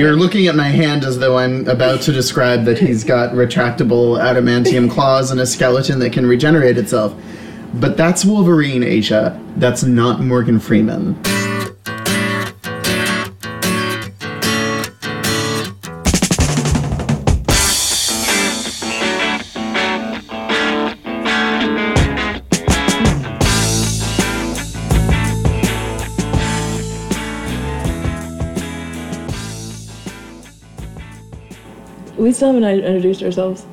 You're 0.00 0.16
looking 0.16 0.46
at 0.46 0.56
my 0.56 0.68
hand 0.68 1.04
as 1.04 1.18
though 1.18 1.36
I'm 1.36 1.68
about 1.68 2.00
to 2.04 2.12
describe 2.12 2.64
that 2.64 2.78
he's 2.78 3.04
got 3.04 3.34
retractable 3.34 4.18
adamantium 4.18 4.90
claws 4.90 5.30
and 5.30 5.38
a 5.38 5.44
skeleton 5.44 5.98
that 5.98 6.10
can 6.10 6.24
regenerate 6.24 6.78
itself. 6.78 7.14
But 7.74 7.98
that's 7.98 8.24
Wolverine, 8.24 8.82
Asia. 8.82 9.38
That's 9.56 9.82
not 9.82 10.22
Morgan 10.22 10.58
Freeman. 10.58 11.22
We 32.30 32.34
still 32.34 32.52
haven't 32.52 32.84
introduced 32.84 33.24
ourselves. 33.24 33.66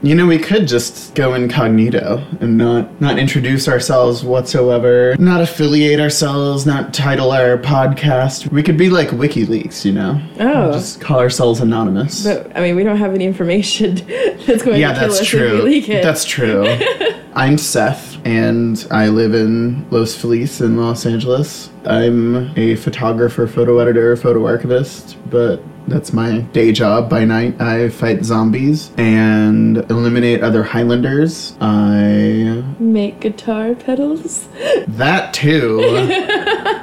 You 0.00 0.14
know, 0.14 0.26
we 0.26 0.38
could 0.38 0.66
just 0.66 1.14
go 1.14 1.34
incognito 1.34 2.26
and 2.40 2.56
not 2.56 2.98
not 3.02 3.18
introduce 3.18 3.68
ourselves 3.68 4.24
whatsoever, 4.24 5.14
not 5.18 5.42
affiliate 5.42 6.00
ourselves, 6.00 6.64
not 6.64 6.94
title 6.94 7.32
our 7.32 7.58
podcast. 7.58 8.50
We 8.50 8.62
could 8.62 8.78
be 8.78 8.88
like 8.88 9.08
WikiLeaks, 9.08 9.84
you 9.84 9.92
know? 9.92 10.22
Oh. 10.40 10.72
Just 10.72 11.02
call 11.02 11.18
ourselves 11.18 11.60
anonymous. 11.60 12.24
But 12.24 12.56
I 12.56 12.62
mean, 12.62 12.76
we 12.76 12.82
don't 12.82 12.96
have 12.96 13.14
any 13.14 13.26
information 13.26 13.96
that's 14.46 14.62
going 14.62 14.80
yeah, 14.80 14.94
to 14.94 15.00
kill 15.00 15.08
that's 15.08 15.20
us 15.20 15.26
true. 15.26 15.58
if 15.58 15.64
we 15.64 15.70
leak 15.70 15.90
it. 15.90 16.02
That's 16.02 16.24
true. 16.24 16.64
I'm 17.34 17.58
Seth, 17.58 18.16
and 18.24 18.86
I 18.90 19.08
live 19.08 19.34
in 19.34 19.86
Los 19.90 20.16
Feliz 20.16 20.62
in 20.62 20.78
Los 20.78 21.04
Angeles. 21.04 21.68
I'm 21.84 22.56
a 22.56 22.76
photographer, 22.76 23.46
photo 23.46 23.80
editor, 23.80 24.16
photo 24.16 24.46
archivist, 24.46 25.18
but 25.28 25.62
that's 25.86 26.12
my 26.12 26.38
day 26.52 26.72
job 26.72 27.08
by 27.10 27.24
night. 27.24 27.60
I 27.60 27.88
fight 27.88 28.24
zombies 28.24 28.90
and 28.96 29.78
eliminate 29.90 30.42
other 30.42 30.62
Highlanders. 30.62 31.56
I. 31.60 32.64
Make 32.78 33.20
guitar 33.20 33.74
pedals. 33.74 34.48
That 34.88 35.34
too. 35.34 35.80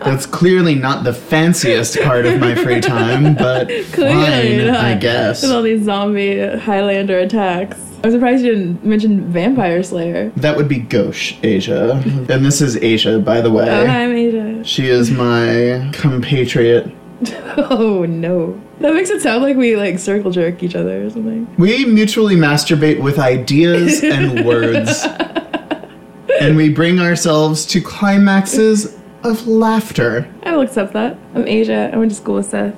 that's 0.04 0.26
clearly 0.26 0.76
not 0.76 1.04
the 1.04 1.14
fanciest 1.14 2.00
part 2.02 2.26
of 2.26 2.40
my 2.40 2.56
free 2.56 2.82
time, 2.82 3.36
but 3.36 3.68
Clearly 3.94 4.58
fine, 4.60 4.68
not. 4.68 4.84
I 4.84 4.96
guess. 4.96 5.42
With 5.42 5.52
all 5.52 5.62
these 5.64 5.84
zombie 5.84 6.40
Highlander 6.58 7.20
attacks. 7.20 7.78
I'm 8.04 8.10
surprised 8.12 8.44
you 8.44 8.56
didn't 8.56 8.84
mention 8.84 9.32
Vampire 9.32 9.84
Slayer. 9.84 10.30
That 10.38 10.58
would 10.58 10.68
be 10.68 10.80
Gauche, 10.80 11.36
Asia. 11.44 12.02
and 12.30 12.44
this 12.44 12.60
is 12.60 12.76
Asia, 12.78 13.20
by 13.20 13.42
the 13.42 13.52
way. 13.52 13.70
Oh, 13.70 13.86
hi, 13.86 14.06
I'm 14.06 14.12
Asia. 14.12 14.64
She 14.64 14.88
is 14.88 15.12
my 15.12 15.92
compatriot. 15.94 16.92
Oh 17.58 18.06
no. 18.06 18.60
That 18.80 18.94
makes 18.94 19.10
it 19.10 19.22
sound 19.22 19.44
like 19.44 19.56
we 19.58 19.76
like 19.76 20.00
circle 20.00 20.32
jerk 20.32 20.64
each 20.64 20.76
other 20.76 21.06
or 21.06 21.10
something. 21.10 21.54
We 21.58 21.86
mutually 21.86 22.36
masturbate 22.36 23.02
with 23.02 23.20
ideas 23.20 24.04
and 24.04 24.46
words. 24.46 25.06
and 26.40 26.56
we 26.56 26.70
bring 26.70 27.00
ourselves 27.00 27.66
to 27.68 27.82
climaxes 27.82 28.98
of 29.24 29.46
laughter. 29.48 30.28
I 30.44 30.54
will 30.56 30.62
accept 30.62 30.94
that. 30.94 31.18
I'm 31.36 31.48
Asia. 31.48 31.92
I 31.94 31.98
went 31.98 32.12
to 32.12 32.18
school 32.18 32.36
with 32.36 32.48
Seth. 32.48 32.74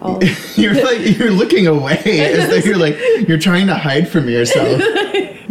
Oh. 0.00 0.18
You're 0.56 0.74
like 0.74 1.16
you're 1.16 1.30
looking 1.30 1.68
away 1.68 1.96
as 2.04 2.48
though 2.50 2.56
you're 2.68 2.76
like 2.76 2.98
you're 3.28 3.38
trying 3.38 3.68
to 3.68 3.74
hide 3.76 4.08
from 4.08 4.28
yourself. 4.28 4.82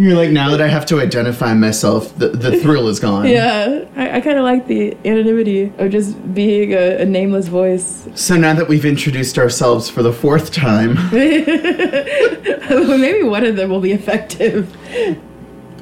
You're 0.01 0.15
like 0.15 0.31
now 0.31 0.49
that 0.49 0.61
I 0.61 0.67
have 0.67 0.87
to 0.87 0.99
identify 0.99 1.53
myself, 1.53 2.17
the, 2.17 2.29
the 2.29 2.57
thrill 2.57 2.87
is 2.87 2.99
gone. 2.99 3.27
Yeah, 3.27 3.85
I, 3.95 4.17
I 4.17 4.21
kind 4.21 4.39
of 4.39 4.43
like 4.43 4.65
the 4.65 4.97
anonymity 5.05 5.71
of 5.77 5.91
just 5.91 6.33
being 6.33 6.73
a, 6.73 7.01
a 7.01 7.05
nameless 7.05 7.47
voice. 7.47 8.07
So 8.15 8.35
now 8.35 8.55
that 8.55 8.67
we've 8.67 8.83
introduced 8.83 9.37
ourselves 9.37 9.91
for 9.91 10.01
the 10.01 10.11
fourth 10.11 10.51
time, 10.51 10.95
Maybe 11.11 11.43
one 13.23 13.45
of 13.45 13.57
them 13.57 13.69
will 13.69 13.79
be 13.79 13.91
effective. 13.91 14.75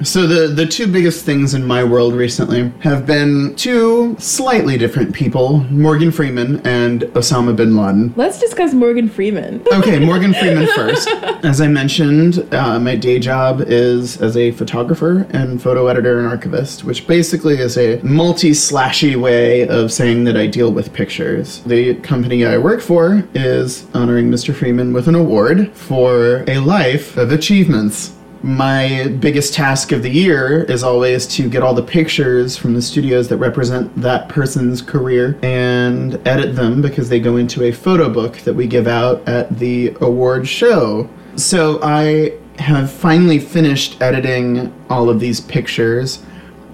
So 0.03 0.25
the 0.25 0.47
the 0.47 0.65
two 0.65 0.87
biggest 0.87 1.25
things 1.25 1.53
in 1.53 1.65
my 1.65 1.83
world 1.83 2.13
recently 2.13 2.71
have 2.79 3.05
been 3.05 3.53
two 3.55 4.15
slightly 4.17 4.77
different 4.77 5.13
people, 5.13 5.59
Morgan 5.69 6.11
Freeman 6.11 6.65
and 6.65 7.01
Osama 7.19 7.55
bin 7.55 7.75
Laden. 7.75 8.13
Let's 8.15 8.39
discuss 8.39 8.73
Morgan 8.73 9.09
Freeman. 9.09 9.65
Okay, 9.79 9.99
Morgan 9.99 10.33
Freeman 10.33 10.67
first. 10.75 11.07
As 11.43 11.61
I 11.61 11.67
mentioned, 11.67 12.53
uh, 12.53 12.79
my 12.79 12.95
day 12.95 13.17
job 13.17 13.61
is 13.61 14.21
as 14.21 14.35
a 14.35 14.51
photographer 14.51 15.25
and 15.29 15.61
photo 15.61 15.87
editor 15.87 16.19
and 16.19 16.27
archivist, 16.27 16.83
which 16.83 17.07
basically 17.07 17.57
is 17.57 17.77
a 17.77 18.01
multi-slashy 18.01 19.15
way 19.15 19.67
of 19.67 19.91
saying 19.93 20.25
that 20.25 20.35
I 20.35 20.47
deal 20.47 20.71
with 20.73 20.91
pictures. 20.91 21.61
The 21.61 21.95
company 21.95 22.45
I 22.45 22.57
work 22.57 22.81
for 22.81 23.25
is 23.33 23.87
honoring 23.93 24.29
Mr. 24.29 24.53
Freeman 24.53 24.91
with 24.91 25.07
an 25.07 25.15
award 25.15 25.71
for 25.73 26.43
a 26.47 26.59
life 26.59 27.15
of 27.15 27.31
achievements. 27.31 28.18
My 28.41 29.07
biggest 29.19 29.53
task 29.53 29.91
of 29.91 30.01
the 30.01 30.09
year 30.09 30.63
is 30.63 30.81
always 30.81 31.27
to 31.27 31.49
get 31.49 31.61
all 31.61 31.73
the 31.73 31.83
pictures 31.83 32.55
from 32.55 32.73
the 32.73 32.81
studios 32.81 33.27
that 33.27 33.37
represent 33.37 33.93
that 34.01 34.29
person's 34.29 34.81
career 34.81 35.37
and 35.43 36.15
edit 36.25 36.55
them 36.55 36.81
because 36.81 37.09
they 37.09 37.19
go 37.19 37.35
into 37.35 37.63
a 37.63 37.71
photo 37.71 38.09
book 38.09 38.37
that 38.39 38.53
we 38.53 38.65
give 38.65 38.87
out 38.87 39.27
at 39.27 39.59
the 39.59 39.95
award 39.99 40.47
show. 40.47 41.09
So 41.35 41.79
I 41.83 42.37
have 42.59 42.89
finally 42.91 43.39
finished 43.39 44.01
editing 44.01 44.73
all 44.89 45.09
of 45.09 45.19
these 45.19 45.41
pictures. 45.41 46.23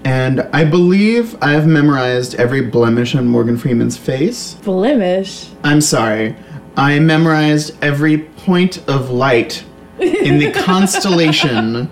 And 0.04 0.42
I 0.52 0.64
believe 0.64 1.36
I've 1.42 1.66
memorized 1.66 2.36
every 2.36 2.60
blemish 2.60 3.16
on 3.16 3.26
Morgan 3.26 3.58
Freeman's 3.58 3.96
face. 3.96 4.54
Blemish. 4.54 5.48
I'm 5.64 5.80
sorry. 5.80 6.36
I 6.76 7.00
memorized 7.00 7.76
every 7.82 8.18
point 8.18 8.88
of 8.88 9.10
light 9.10 9.64
in 10.00 10.38
the 10.38 10.52
constellation, 10.52 11.90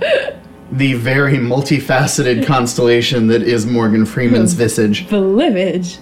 the 0.71 0.95
very 0.95 1.35
multifaceted 1.37 2.47
constellation 2.47 3.27
that 3.29 3.43
is 3.43 3.67
Morgan 3.67 4.07
Freeman's 4.07 4.55
visage. 4.55 5.09
Blemish. 5.09 5.99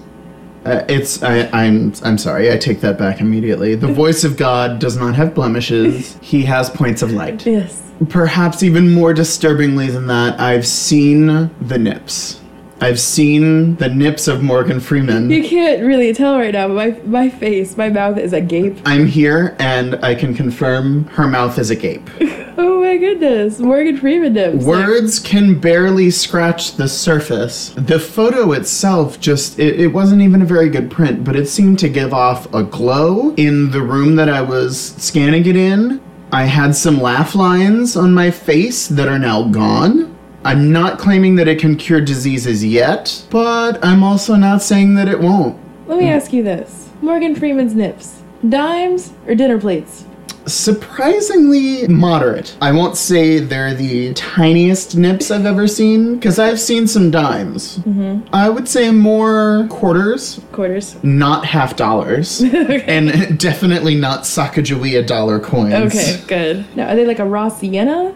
Uh, 0.64 0.84
it's 0.88 1.22
I, 1.22 1.48
I'm 1.52 1.92
I'm 2.04 2.16
sorry. 2.18 2.52
I 2.52 2.56
take 2.56 2.80
that 2.82 2.96
back 2.96 3.20
immediately. 3.20 3.74
The 3.74 3.88
voice 3.92 4.22
of 4.22 4.36
God 4.36 4.78
does 4.78 4.96
not 4.96 5.14
have 5.16 5.34
blemishes. 5.34 6.16
He 6.20 6.42
has 6.44 6.70
points 6.70 7.02
of 7.02 7.10
light. 7.10 7.44
Yes. 7.44 7.82
Perhaps 8.08 8.62
even 8.62 8.92
more 8.92 9.12
disturbingly 9.12 9.88
than 9.88 10.06
that, 10.06 10.38
I've 10.40 10.66
seen 10.66 11.50
the 11.60 11.78
nips. 11.78 12.41
I've 12.82 12.98
seen 12.98 13.76
the 13.76 13.88
nips 13.88 14.26
of 14.26 14.42
Morgan 14.42 14.80
Freeman. 14.80 15.30
You 15.30 15.48
can't 15.48 15.84
really 15.84 16.12
tell 16.12 16.36
right 16.36 16.52
now, 16.52 16.66
but 16.66 16.74
my 16.74 16.90
my 17.04 17.28
face, 17.28 17.76
my 17.76 17.88
mouth 17.88 18.18
is 18.18 18.32
agape. 18.32 18.76
I'm 18.84 19.06
here 19.06 19.54
and 19.60 20.04
I 20.04 20.16
can 20.16 20.34
confirm 20.34 21.04
her 21.04 21.28
mouth 21.28 21.58
is 21.58 21.70
agape. 21.70 22.10
Oh 22.58 22.82
my 22.82 22.98
goodness, 22.98 23.58
Morgan 23.60 23.96
Freeman 23.96 24.34
nips. 24.34 24.66
Words 24.66 25.18
can 25.18 25.58
barely 25.58 26.10
scratch 26.10 26.72
the 26.76 26.86
surface. 26.86 27.70
The 27.70 27.98
photo 27.98 28.52
itself 28.52 29.18
just, 29.18 29.58
it, 29.58 29.80
it 29.80 29.86
wasn't 29.86 30.20
even 30.20 30.42
a 30.42 30.44
very 30.44 30.68
good 30.68 30.90
print, 30.90 31.24
but 31.24 31.34
it 31.34 31.46
seemed 31.46 31.78
to 31.78 31.88
give 31.88 32.12
off 32.12 32.52
a 32.52 32.62
glow 32.62 33.34
in 33.36 33.70
the 33.70 33.80
room 33.80 34.16
that 34.16 34.28
I 34.28 34.42
was 34.42 34.78
scanning 34.98 35.46
it 35.46 35.56
in. 35.56 36.02
I 36.30 36.44
had 36.44 36.76
some 36.76 37.00
laugh 37.00 37.34
lines 37.34 37.96
on 37.96 38.12
my 38.12 38.30
face 38.30 38.86
that 38.88 39.08
are 39.08 39.18
now 39.18 39.48
gone. 39.48 40.11
I'm 40.44 40.72
not 40.72 40.98
claiming 40.98 41.36
that 41.36 41.48
it 41.48 41.58
can 41.58 41.76
cure 41.76 42.00
diseases 42.00 42.64
yet, 42.64 43.24
but 43.30 43.84
I'm 43.84 44.02
also 44.02 44.34
not 44.34 44.62
saying 44.62 44.94
that 44.96 45.08
it 45.08 45.20
won't. 45.20 45.58
Let 45.86 45.98
me 45.98 46.08
ask 46.08 46.32
you 46.32 46.42
this: 46.42 46.90
Morgan 47.00 47.34
Freeman's 47.34 47.74
nips, 47.74 48.22
dimes 48.48 49.12
or 49.26 49.34
dinner 49.34 49.60
plates? 49.60 50.04
surprisingly 50.46 51.86
moderate. 51.88 52.56
I 52.60 52.72
won't 52.72 52.96
say 52.96 53.38
they're 53.38 53.74
the 53.74 54.12
tiniest 54.14 54.96
nips 54.96 55.30
I've 55.30 55.46
ever 55.46 55.66
seen, 55.66 56.16
because 56.16 56.38
I've 56.38 56.60
seen 56.60 56.86
some 56.86 57.10
dimes. 57.10 57.78
Mm-hmm. 57.78 58.34
I 58.34 58.48
would 58.48 58.68
say 58.68 58.90
more 58.90 59.66
quarters, 59.70 60.40
Quarters. 60.52 61.02
not 61.02 61.44
half 61.44 61.76
dollars, 61.76 62.42
okay. 62.44 62.84
and 62.86 63.38
definitely 63.38 63.94
not 63.94 64.22
Sacagawea 64.22 65.06
dollar 65.06 65.38
coins. 65.38 65.74
Okay, 65.74 66.20
good. 66.26 66.64
Now, 66.76 66.88
are 66.88 66.96
they 66.96 67.06
like 67.06 67.18
a 67.18 67.24
raw 67.24 67.48
sienna, 67.48 68.14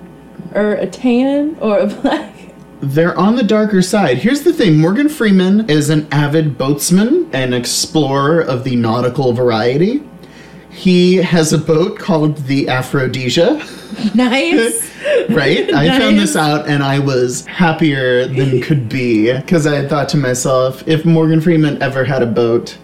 or 0.54 0.72
a 0.72 0.86
tan, 0.86 1.56
or 1.60 1.78
a 1.78 1.86
black? 1.86 2.34
They're 2.80 3.18
on 3.18 3.36
the 3.36 3.42
darker 3.42 3.80
side. 3.80 4.18
Here's 4.18 4.42
the 4.42 4.52
thing 4.52 4.78
Morgan 4.78 5.08
Freeman 5.08 5.68
is 5.70 5.88
an 5.88 6.06
avid 6.12 6.58
boatsman 6.58 7.28
and 7.32 7.54
explorer 7.54 8.40
of 8.40 8.64
the 8.64 8.76
nautical 8.76 9.32
variety. 9.32 10.06
He 10.70 11.16
has 11.16 11.54
a 11.54 11.58
boat 11.58 11.98
called 11.98 12.36
the 12.36 12.68
Aphrodisia. 12.68 13.64
Nice. 14.14 14.92
right? 15.30 15.72
I 15.72 15.98
found 15.98 16.18
this 16.18 16.36
out 16.36 16.68
and 16.68 16.82
I 16.82 16.98
was 16.98 17.46
happier 17.46 18.26
than 18.26 18.60
could 18.60 18.88
be 18.88 19.32
because 19.32 19.66
I 19.66 19.74
had 19.74 19.88
thought 19.88 20.10
to 20.10 20.18
myself, 20.18 20.86
if 20.86 21.06
Morgan 21.06 21.40
Freeman 21.40 21.82
ever 21.82 22.04
had 22.04 22.22
a 22.22 22.26
boat, 22.26 22.76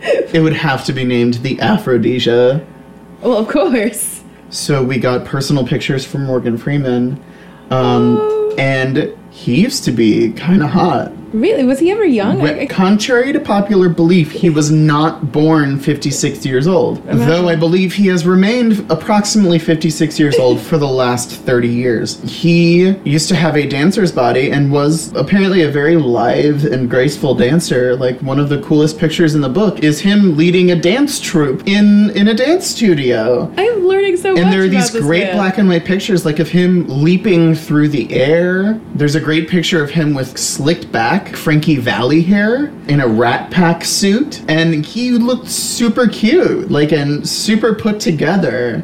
it 0.00 0.40
would 0.40 0.52
have 0.52 0.84
to 0.84 0.92
be 0.92 1.02
named 1.02 1.34
the 1.34 1.60
Aphrodisia. 1.60 2.64
well, 3.22 3.38
of 3.38 3.48
course. 3.48 4.19
So 4.50 4.82
we 4.82 4.98
got 4.98 5.24
personal 5.24 5.64
pictures 5.64 6.04
from 6.04 6.24
Morgan 6.24 6.58
Freeman, 6.58 7.22
um, 7.70 8.52
and 8.58 9.16
he 9.30 9.62
used 9.62 9.84
to 9.84 9.92
be 9.92 10.32
kind 10.32 10.62
of 10.62 10.70
hot. 10.70 11.12
Really? 11.32 11.64
Was 11.64 11.78
he 11.78 11.90
ever 11.90 12.04
young? 12.04 12.40
I- 12.40 12.62
I- 12.62 12.66
contrary 12.66 13.32
to 13.32 13.40
popular 13.40 13.88
belief, 13.88 14.32
he 14.32 14.50
was 14.50 14.70
not 14.70 15.32
born 15.32 15.78
56 15.78 16.44
years 16.44 16.66
old. 16.66 16.98
Imagine. 17.08 17.28
Though 17.28 17.48
I 17.48 17.54
believe 17.56 17.94
he 17.94 18.08
has 18.08 18.26
remained 18.26 18.84
approximately 18.90 19.58
56 19.58 20.18
years 20.18 20.36
old 20.38 20.60
for 20.60 20.76
the 20.78 20.88
last 20.88 21.30
30 21.30 21.68
years. 21.68 22.20
He 22.24 22.96
used 23.04 23.28
to 23.28 23.36
have 23.36 23.56
a 23.56 23.66
dancer's 23.66 24.10
body 24.12 24.50
and 24.50 24.72
was 24.72 25.12
apparently 25.14 25.62
a 25.62 25.70
very 25.70 25.96
lithe 25.96 26.64
and 26.64 26.90
graceful 26.90 27.34
dancer. 27.34 27.94
Like 27.96 28.18
one 28.20 28.38
of 28.40 28.48
the 28.48 28.58
coolest 28.62 28.98
pictures 28.98 29.34
in 29.34 29.40
the 29.40 29.48
book 29.48 29.84
is 29.84 30.00
him 30.00 30.36
leading 30.36 30.70
a 30.70 30.76
dance 30.76 31.20
troupe 31.20 31.62
in 31.68 32.10
in 32.10 32.26
a 32.28 32.34
dance 32.34 32.66
studio. 32.66 33.50
I'm 33.56 33.86
learning 33.86 34.16
so 34.16 34.32
much. 34.32 34.42
And 34.42 34.52
there 34.52 34.62
are 34.62 34.68
these 34.68 34.90
great 34.90 35.24
man. 35.24 35.36
black 35.36 35.58
and 35.58 35.68
white 35.68 35.84
pictures, 35.84 36.24
like 36.24 36.38
of 36.38 36.48
him 36.48 36.86
leaping 36.88 37.54
through 37.54 37.88
the 37.88 38.12
air. 38.12 38.80
There's 38.94 39.14
a 39.14 39.20
great 39.20 39.48
picture 39.48 39.82
of 39.82 39.90
him 39.90 40.14
with 40.14 40.36
slicked 40.38 40.90
back 40.90 41.19
Frankie 41.28 41.76
Valli 41.76 42.22
hair 42.22 42.66
in 42.88 43.00
a 43.00 43.06
Rat 43.06 43.50
Pack 43.50 43.84
suit, 43.84 44.42
and 44.48 44.84
he 44.84 45.12
looked 45.12 45.48
super 45.48 46.06
cute, 46.08 46.70
like 46.70 46.92
and 46.92 47.28
super 47.28 47.74
put 47.74 48.00
together. 48.00 48.80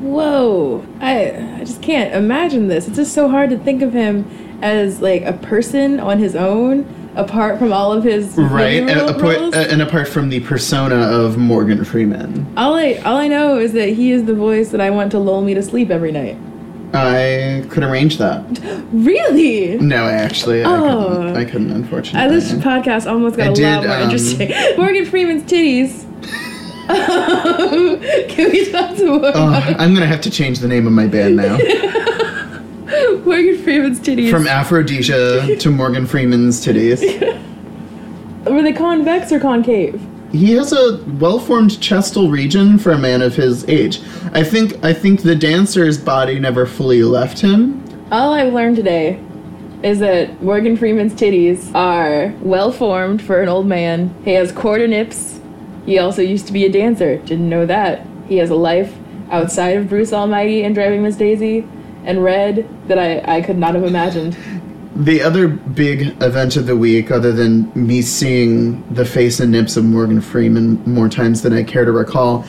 Whoa! 0.00 0.84
I 1.00 1.56
I 1.60 1.64
just 1.64 1.82
can't 1.82 2.14
imagine 2.14 2.68
this. 2.68 2.86
It's 2.86 2.96
just 2.96 3.12
so 3.12 3.28
hard 3.28 3.50
to 3.50 3.58
think 3.58 3.82
of 3.82 3.92
him 3.92 4.24
as 4.62 5.00
like 5.00 5.22
a 5.22 5.32
person 5.32 6.00
on 6.00 6.18
his 6.18 6.34
own, 6.34 6.86
apart 7.14 7.58
from 7.58 7.72
all 7.72 7.92
of 7.92 8.04
his 8.04 8.36
Right, 8.36 8.82
and, 8.82 9.10
apart, 9.10 9.38
and 9.54 9.82
apart 9.82 10.08
from 10.08 10.28
the 10.28 10.40
persona 10.40 10.96
of 10.96 11.36
Morgan 11.36 11.84
Freeman, 11.84 12.52
all 12.56 12.74
I 12.74 12.94
all 13.04 13.16
I 13.16 13.28
know 13.28 13.58
is 13.58 13.72
that 13.74 13.90
he 13.90 14.12
is 14.12 14.24
the 14.24 14.34
voice 14.34 14.70
that 14.70 14.80
I 14.80 14.90
want 14.90 15.10
to 15.12 15.18
lull 15.18 15.42
me 15.42 15.54
to 15.54 15.62
sleep 15.62 15.90
every 15.90 16.12
night. 16.12 16.36
I 16.94 17.64
could 17.70 17.82
arrange 17.84 18.18
that. 18.18 18.42
Really? 18.92 19.78
No, 19.78 20.04
actually, 20.06 20.62
I 20.62 20.68
Oh. 20.68 21.08
couldn't. 21.16 21.36
I 21.36 21.44
couldn't, 21.46 21.72
Uh, 21.72 21.76
unfortunately. 21.76 22.36
this 22.36 22.52
podcast 22.52 23.10
almost 23.10 23.36
got 23.38 23.48
I 23.48 23.50
a 23.50 23.54
did, 23.54 23.64
lot 23.76 23.86
more 23.86 23.96
um, 23.96 24.02
interesting. 24.02 24.52
Morgan 24.76 25.06
Freeman's 25.06 25.42
titties. 25.44 26.04
Can 28.28 28.50
we 28.50 28.70
talk 28.70 28.96
to 28.96 29.06
more 29.06 29.32
Oh, 29.34 29.74
I'm 29.78 29.94
gonna 29.94 30.06
have 30.06 30.20
to 30.22 30.30
change 30.30 30.58
the 30.58 30.68
name 30.68 30.86
of 30.86 30.92
my 30.92 31.06
band 31.06 31.36
now. 31.36 31.56
Morgan 33.24 33.56
Freeman's 33.62 33.98
titties? 34.00 34.30
From 34.30 34.46
Aphrodisia 34.46 35.56
to 35.56 35.70
Morgan 35.70 36.06
Freeman's 36.06 36.64
titties. 36.64 37.00
Were 38.44 38.62
they 38.62 38.72
convex 38.74 39.32
or 39.32 39.40
concave? 39.40 40.00
He 40.32 40.52
has 40.52 40.72
a 40.72 40.96
well-formed 41.20 41.72
chestal 41.72 42.30
region 42.30 42.78
for 42.78 42.92
a 42.92 42.98
man 42.98 43.20
of 43.20 43.36
his 43.36 43.68
age. 43.68 44.00
I 44.32 44.42
think 44.42 44.82
I 44.82 44.94
think 44.94 45.20
the 45.20 45.34
dancer's 45.34 45.98
body 45.98 46.38
never 46.40 46.64
fully 46.64 47.02
left 47.02 47.40
him. 47.40 47.84
All 48.10 48.32
I've 48.32 48.54
learned 48.54 48.76
today 48.76 49.22
is 49.82 49.98
that 49.98 50.42
Morgan 50.42 50.76
Freeman's 50.76 51.12
titties 51.12 51.74
are 51.74 52.34
well 52.40 52.72
formed 52.72 53.20
for 53.20 53.42
an 53.42 53.48
old 53.50 53.66
man. 53.66 54.14
He 54.24 54.32
has 54.32 54.52
quarter 54.52 54.88
nips. 54.88 55.38
He 55.84 55.98
also 55.98 56.22
used 56.22 56.46
to 56.46 56.52
be 56.52 56.64
a 56.64 56.72
dancer. 56.72 57.18
Didn't 57.18 57.50
know 57.50 57.66
that. 57.66 58.06
He 58.26 58.38
has 58.38 58.48
a 58.48 58.54
life 58.54 58.96
outside 59.30 59.76
of 59.76 59.88
Bruce 59.88 60.14
Almighty 60.14 60.62
and 60.62 60.74
Driving 60.74 61.02
Miss 61.02 61.16
Daisy 61.16 61.68
and 62.04 62.24
Red 62.24 62.68
that 62.88 62.98
I, 62.98 63.36
I 63.36 63.42
could 63.42 63.58
not 63.58 63.74
have 63.74 63.84
imagined. 63.84 64.36
The 65.02 65.20
other 65.20 65.48
big 65.48 66.22
event 66.22 66.56
of 66.56 66.66
the 66.66 66.76
week, 66.76 67.10
other 67.10 67.32
than 67.32 67.72
me 67.74 68.02
seeing 68.02 68.84
the 68.94 69.04
face 69.04 69.40
and 69.40 69.50
nips 69.50 69.76
of 69.76 69.84
Morgan 69.84 70.20
Freeman 70.20 70.80
more 70.84 71.08
times 71.08 71.42
than 71.42 71.52
I 71.52 71.64
care 71.64 71.84
to 71.84 71.90
recall, 71.90 72.44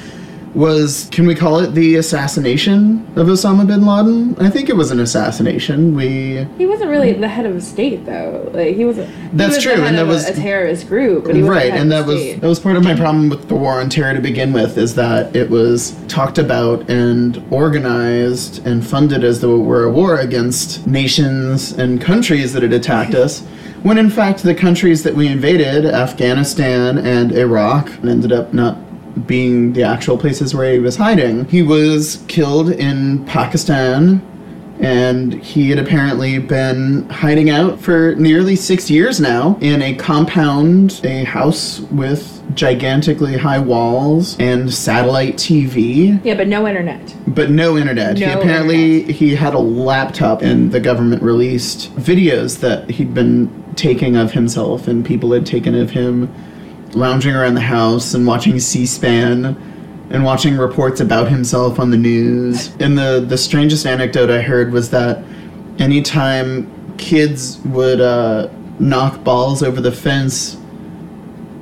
was 0.56 1.10
can 1.12 1.26
we 1.26 1.36
call 1.36 1.60
it 1.60 1.74
the 1.74 1.96
assassination 1.96 3.06
of 3.16 3.28
Osama 3.28 3.66
bin 3.66 3.86
Laden? 3.86 4.36
I 4.40 4.50
think 4.50 4.70
it 4.70 4.76
was 4.76 4.92
an 4.92 5.00
assassination. 5.00 5.96
We 5.96 6.46
He 6.58 6.66
wasn't 6.66 6.90
really 6.92 7.14
the 7.14 7.28
head 7.28 7.46
of 7.46 7.56
a 7.56 7.62
state, 7.62 8.06
though. 8.06 8.50
Like 8.54 8.76
he 8.76 8.86
wasn't. 8.86 9.10
That's 9.36 9.56
was 9.56 9.64
true, 9.64 9.84
and 9.84 9.98
that 9.98 10.08
was- 10.08 10.30
a, 10.30 10.34
terrorist 10.34 10.88
group. 10.88 11.26
But 11.26 11.36
he 11.36 11.42
wasn't 11.42 11.58
right, 11.58 11.74
and 11.74 11.92
that 11.92 12.06
was 12.06 12.20
state. 12.20 12.42
that 12.42 12.48
was 12.48 12.60
part 12.60 12.76
of 12.76 12.84
my 12.84 12.96
problem 12.96 13.30
with 13.30 13.48
the 13.48 13.56
war 13.56 13.80
on 13.80 13.90
terror 13.90 14.14
to 14.14 14.22
begin 14.22 14.54
with, 14.54 14.78
is 14.78 14.96
that 14.96 15.36
it 15.36 15.50
was 15.50 15.92
talked 16.08 16.38
about 16.38 16.90
and 16.90 17.44
organized 17.50 18.66
and 18.66 18.86
funded 18.86 19.24
as 19.24 19.42
though 19.42 19.56
it 19.56 19.64
were 19.64 19.84
a 19.84 19.92
war 19.92 20.20
against 20.20 20.86
nations 20.88 21.72
and 21.72 22.02
countries 22.02 22.54
that 22.54 22.64
had 22.64 22.74
attacked 22.74 23.16
us. 23.16 23.42
When 23.84 23.98
in 23.98 24.10
fact 24.10 24.44
the 24.44 24.56
countries 24.56 25.04
that 25.04 25.14
we 25.14 25.28
invaded, 25.28 25.86
Afghanistan 25.86 26.98
and 26.98 27.32
Iraq, 27.34 27.92
ended 28.04 28.32
up 28.32 28.54
not 28.54 28.78
being 29.26 29.74
the 29.74 29.84
actual 29.84 30.18
places 30.18 30.54
where 30.56 30.72
he 30.74 30.80
was 30.80 30.96
hiding. 30.98 31.46
He 31.46 31.62
was 31.62 32.24
killed 32.28 32.70
in 32.72 33.26
Pakistan 33.26 34.22
and 34.80 35.34
he 35.36 35.70
had 35.70 35.78
apparently 35.80 36.40
been 36.40 37.08
hiding 37.10 37.50
out 37.50 37.80
for 37.80 38.16
nearly 38.16 38.56
six 38.56 38.90
years 38.90 39.20
now 39.20 39.58
in 39.62 39.82
a 39.82 39.94
compound, 39.96 41.00
a 41.04 41.24
house 41.24 41.80
with 41.92 42.42
gigantically 42.56 43.38
high 43.38 43.60
walls 43.60 44.38
and 44.40 44.74
satellite 44.74 45.36
TV, 45.36 46.20
Yeah, 46.26 46.34
but 46.36 46.48
no 46.48 46.68
internet. 46.68 47.16
but 47.28 47.50
no 47.52 47.78
internet. 47.78 48.18
No 48.18 48.26
he 48.28 48.34
apparently 48.34 49.04
he 49.14 49.36
had 49.36 49.54
a 49.54 49.60
laptop, 49.60 50.42
and 50.42 50.72
the 50.72 50.80
government 50.80 51.22
released 51.22 51.96
videos 51.96 52.60
that 52.60 52.90
he'd 52.90 53.14
been 53.14 53.50
taking 53.76 54.18
of 54.18 54.32
himself, 54.34 54.88
and 54.88 55.06
people 55.06 55.32
had 55.32 55.46
taken 55.46 55.76
of 55.76 55.92
him 55.92 56.34
lounging 56.96 57.36
around 57.36 57.56
the 57.56 57.62
house 57.62 58.14
and 58.14 58.26
watching 58.28 58.60
C-SPAN 58.60 59.46
and 60.10 60.24
watching 60.24 60.58
reports 60.58 61.02
about 61.02 61.30
himself 61.30 61.80
on 61.80 61.90
the 61.90 61.98
news. 61.98 62.74
And 62.80 62.98
the 62.98 63.26
the 63.28 63.38
strangest 63.38 63.86
anecdote 63.86 64.30
I 64.30 64.42
heard 64.42 64.72
was 64.72 64.90
that 64.92 65.24
anytime 65.80 66.96
kids 66.98 67.60
would 67.66 68.00
uh, 68.00 68.50
knock 68.80 69.24
balls 69.24 69.64
over 69.64 69.82
the 69.82 69.92
fence, 69.92 70.58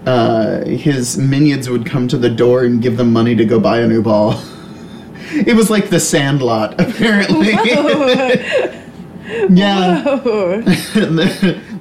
uh, 0.06 0.66
his 0.66 1.18
minions 1.18 1.70
would 1.70 1.86
come 1.86 2.08
to 2.10 2.18
the 2.18 2.30
door 2.30 2.64
and 2.64 2.82
give 2.82 2.98
them 2.98 3.14
money 3.14 3.36
to 3.36 3.46
go 3.46 3.60
buy 3.60 3.80
a 3.80 3.88
new 3.88 4.02
ball. 4.02 4.34
it 5.32 5.56
was 5.56 5.70
like 5.70 5.90
the 5.90 6.00
Sandlot, 6.00 6.74
apparently. 6.82 7.52
yeah. 9.50 10.04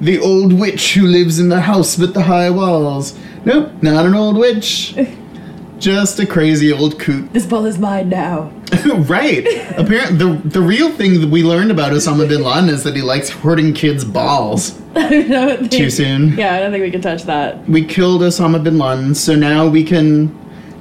The, 0.01 0.19
old 0.19 0.53
witch 0.53 0.95
who 0.95 1.07
lives 1.07 1.39
in 1.39 1.49
the 1.49 1.61
house 1.61 1.99
with 1.99 2.15
the 2.15 2.23
high 2.23 2.51
walls. 2.51 3.19
Nope, 3.45 3.71
not 3.83 4.07
an 4.07 4.15
old 4.15 4.37
witch. 4.37 4.95
Just 5.79 6.19
a 6.21 6.27
crazy 6.27 6.71
old 6.71 6.99
coot. 6.99 7.33
this 7.33 7.47
ball 7.47 7.65
is 7.65 7.79
mine 7.79 8.11
now. 8.11 8.53
right. 9.09 9.47
Apparently, 9.79 10.17
the 10.17 10.41
the 10.45 10.61
real 10.61 10.91
thing 10.91 11.21
that 11.23 11.31
we 11.31 11.43
learned 11.43 11.71
about 11.71 11.93
Osama 11.93 12.29
bin 12.29 12.43
Laden 12.43 12.69
is 12.69 12.85
that 12.85 12.95
he 12.95 13.01
likes 13.01 13.31
hoarding 13.31 13.73
kids' 13.73 14.05
balls. 14.05 14.79
I 14.95 15.23
don't 15.23 15.59
think, 15.61 15.73
Too 15.73 15.89
soon. 15.91 16.37
Yeah, 16.37 16.55
I 16.55 16.61
don't 16.61 16.71
think 16.71 16.83
we 16.83 16.91
can 16.91 17.01
touch 17.01 17.23
that. 17.25 17.67
We 17.67 17.83
killed 17.85 18.21
Osama 18.21 18.63
bin 18.63 18.79
Laden, 18.79 19.15
so 19.15 19.35
now 19.35 19.67
we 19.69 19.83
can 19.83 20.29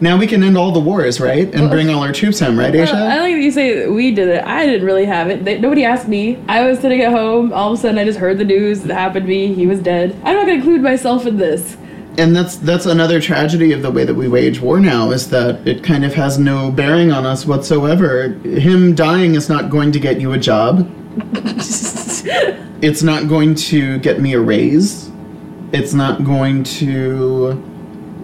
now 0.01 0.17
we 0.17 0.27
can 0.27 0.43
end 0.43 0.57
all 0.57 0.71
the 0.71 0.79
wars, 0.79 1.19
right? 1.19 1.53
And 1.53 1.69
bring 1.69 1.89
all 1.89 2.03
our 2.03 2.13
troops 2.13 2.39
home, 2.39 2.57
right, 2.57 2.73
Aisha? 2.73 2.93
Well, 2.93 3.11
I 3.11 3.19
like 3.19 3.35
that 3.35 3.41
you 3.41 3.51
say 3.51 3.79
that 3.79 3.91
we 3.91 4.13
did 4.13 4.27
it. 4.29 4.43
I 4.45 4.65
didn't 4.65 4.85
really 4.85 5.05
have 5.05 5.29
it. 5.29 5.43
They, 5.45 5.59
nobody 5.59 5.83
asked 5.83 6.07
me. 6.07 6.37
I 6.47 6.65
was 6.65 6.79
sitting 6.79 7.01
at 7.01 7.11
home. 7.11 7.51
All 7.53 7.73
of 7.73 7.79
a 7.79 7.81
sudden, 7.81 7.97
I 7.97 8.05
just 8.05 8.19
heard 8.19 8.37
the 8.37 8.45
news. 8.45 8.83
It 8.85 8.91
happened 8.91 9.25
to 9.25 9.29
me. 9.29 9.53
He 9.53 9.67
was 9.67 9.79
dead. 9.81 10.13
I'm 10.23 10.35
not 10.35 10.45
going 10.45 10.47
to 10.47 10.53
include 10.53 10.81
myself 10.81 11.25
in 11.25 11.37
this. 11.37 11.75
and 12.17 12.35
that's 12.35 12.57
that's 12.57 12.85
another 12.85 13.21
tragedy 13.21 13.71
of 13.71 13.81
the 13.81 13.91
way 13.91 14.03
that 14.03 14.15
we 14.15 14.27
wage 14.27 14.59
war 14.59 14.79
now 14.79 15.11
is 15.11 15.29
that 15.29 15.65
it 15.67 15.83
kind 15.83 16.03
of 16.03 16.13
has 16.13 16.37
no 16.37 16.71
bearing 16.71 17.11
on 17.11 17.25
us 17.25 17.45
whatsoever. 17.45 18.29
Him 18.43 18.95
dying 18.95 19.35
is 19.35 19.47
not 19.47 19.69
going 19.69 19.91
to 19.91 19.99
get 19.99 20.19
you 20.19 20.33
a 20.33 20.37
job. 20.37 20.89
it's 22.81 23.03
not 23.03 23.27
going 23.27 23.55
to 23.55 23.99
get 23.99 24.19
me 24.19 24.33
a 24.33 24.39
raise. 24.39 25.11
It's 25.71 25.93
not 25.93 26.23
going 26.23 26.63
to 26.63 27.63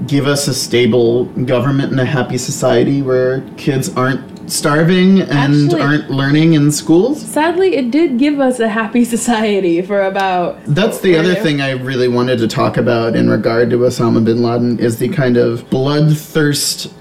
give 0.07 0.27
us 0.27 0.47
a 0.47 0.53
stable 0.53 1.25
government 1.45 1.91
and 1.91 1.99
a 1.99 2.05
happy 2.05 2.37
society 2.37 3.01
where 3.01 3.41
kids 3.57 3.89
aren't 3.95 4.21
starving 4.49 5.21
and 5.21 5.31
Actually- 5.65 5.81
aren't 5.81 6.11
learning 6.11 6.53
in 6.53 6.71
schools. 6.71 7.19
Sadly, 7.21 7.75
it 7.75 7.89
did 7.89 8.19
give 8.19 8.39
us 8.39 8.59
a 8.59 8.67
happy 8.69 9.03
society 9.15 9.81
for 9.81 10.01
about. 10.03 10.59
That's 10.67 10.99
the 10.99 11.17
other 11.17 11.33
thing 11.35 11.61
I 11.61 11.71
really 11.71 12.07
wanted 12.07 12.37
to 12.39 12.47
talk 12.47 12.77
about 12.77 13.15
in 13.15 13.27
regard 13.29 13.71
to 13.71 13.77
Osama 13.77 14.23
bin 14.23 14.43
Laden 14.43 14.77
is 14.79 14.97
the 14.99 15.09
kind 15.09 15.37
of 15.37 15.67
bloodthirst 15.71 16.91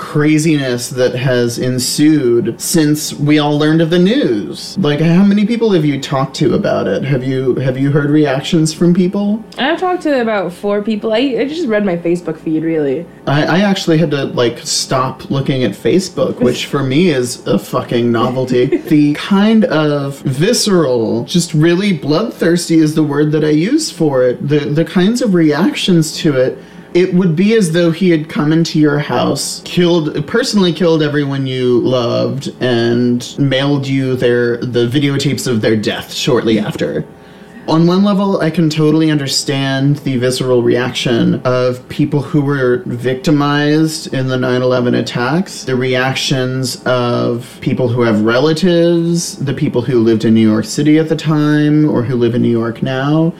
craziness 0.00 0.88
that 0.88 1.14
has 1.14 1.58
ensued 1.58 2.58
since 2.58 3.12
we 3.12 3.38
all 3.38 3.58
learned 3.58 3.82
of 3.82 3.90
the 3.90 3.98
news. 3.98 4.76
Like 4.78 4.98
how 4.98 5.22
many 5.22 5.46
people 5.46 5.72
have 5.72 5.84
you 5.84 6.00
talked 6.00 6.34
to 6.36 6.54
about 6.54 6.86
it? 6.88 7.04
Have 7.04 7.22
you 7.22 7.56
have 7.56 7.76
you 7.76 7.92
heard 7.92 8.08
reactions 8.08 8.72
from 8.72 8.94
people? 8.94 9.44
I've 9.58 9.78
talked 9.78 10.02
to 10.04 10.22
about 10.22 10.54
four 10.54 10.80
people. 10.82 11.12
I, 11.12 11.18
I 11.18 11.46
just 11.46 11.68
read 11.68 11.84
my 11.84 11.98
Facebook 11.98 12.38
feed, 12.38 12.62
really. 12.62 13.06
I, 13.26 13.58
I 13.58 13.58
actually 13.60 13.98
had 13.98 14.10
to 14.12 14.24
like 14.24 14.58
stop 14.60 15.30
looking 15.30 15.64
at 15.64 15.72
Facebook, 15.72 16.40
which 16.46 16.64
for 16.64 16.82
me 16.82 17.10
is 17.10 17.46
a 17.46 17.58
fucking 17.58 18.10
novelty. 18.10 18.78
the 18.78 19.12
kind 19.12 19.66
of 19.66 20.18
visceral, 20.20 21.24
just 21.24 21.52
really 21.52 21.92
bloodthirsty 21.92 22.78
is 22.78 22.94
the 22.94 23.04
word 23.04 23.32
that 23.32 23.44
I 23.44 23.50
use 23.50 23.90
for 23.90 24.22
it. 24.22 24.48
The 24.48 24.60
the 24.60 24.84
kinds 24.86 25.20
of 25.20 25.34
reactions 25.34 26.16
to 26.18 26.38
it. 26.38 26.58
It 26.92 27.14
would 27.14 27.36
be 27.36 27.54
as 27.54 27.70
though 27.72 27.92
he 27.92 28.10
had 28.10 28.28
come 28.28 28.52
into 28.52 28.80
your 28.80 28.98
house, 28.98 29.62
killed 29.64 30.26
personally 30.26 30.72
killed 30.72 31.02
everyone 31.02 31.46
you 31.46 31.78
loved, 31.80 32.52
and 32.60 33.38
mailed 33.38 33.86
you 33.86 34.16
their 34.16 34.56
the 34.56 34.88
videotapes 34.88 35.46
of 35.46 35.60
their 35.60 35.76
death 35.76 36.12
shortly 36.12 36.58
after. 36.58 37.06
On 37.68 37.86
one 37.86 38.02
level, 38.02 38.40
I 38.40 38.50
can 38.50 38.68
totally 38.68 39.08
understand 39.08 39.98
the 39.98 40.16
visceral 40.16 40.62
reaction 40.62 41.40
of 41.44 41.88
people 41.88 42.20
who 42.20 42.40
were 42.40 42.82
victimized 42.86 44.12
in 44.12 44.26
the 44.26 44.36
9 44.36 44.60
11 44.60 44.96
attacks, 44.96 45.62
the 45.62 45.76
reactions 45.76 46.82
of 46.84 47.56
people 47.60 47.86
who 47.86 48.00
have 48.00 48.22
relatives, 48.22 49.36
the 49.36 49.54
people 49.54 49.82
who 49.82 50.00
lived 50.00 50.24
in 50.24 50.34
New 50.34 50.48
York 50.48 50.64
City 50.64 50.98
at 50.98 51.08
the 51.08 51.14
time 51.14 51.88
or 51.88 52.02
who 52.02 52.16
live 52.16 52.34
in 52.34 52.42
New 52.42 52.48
York 52.48 52.82
now 52.82 53.32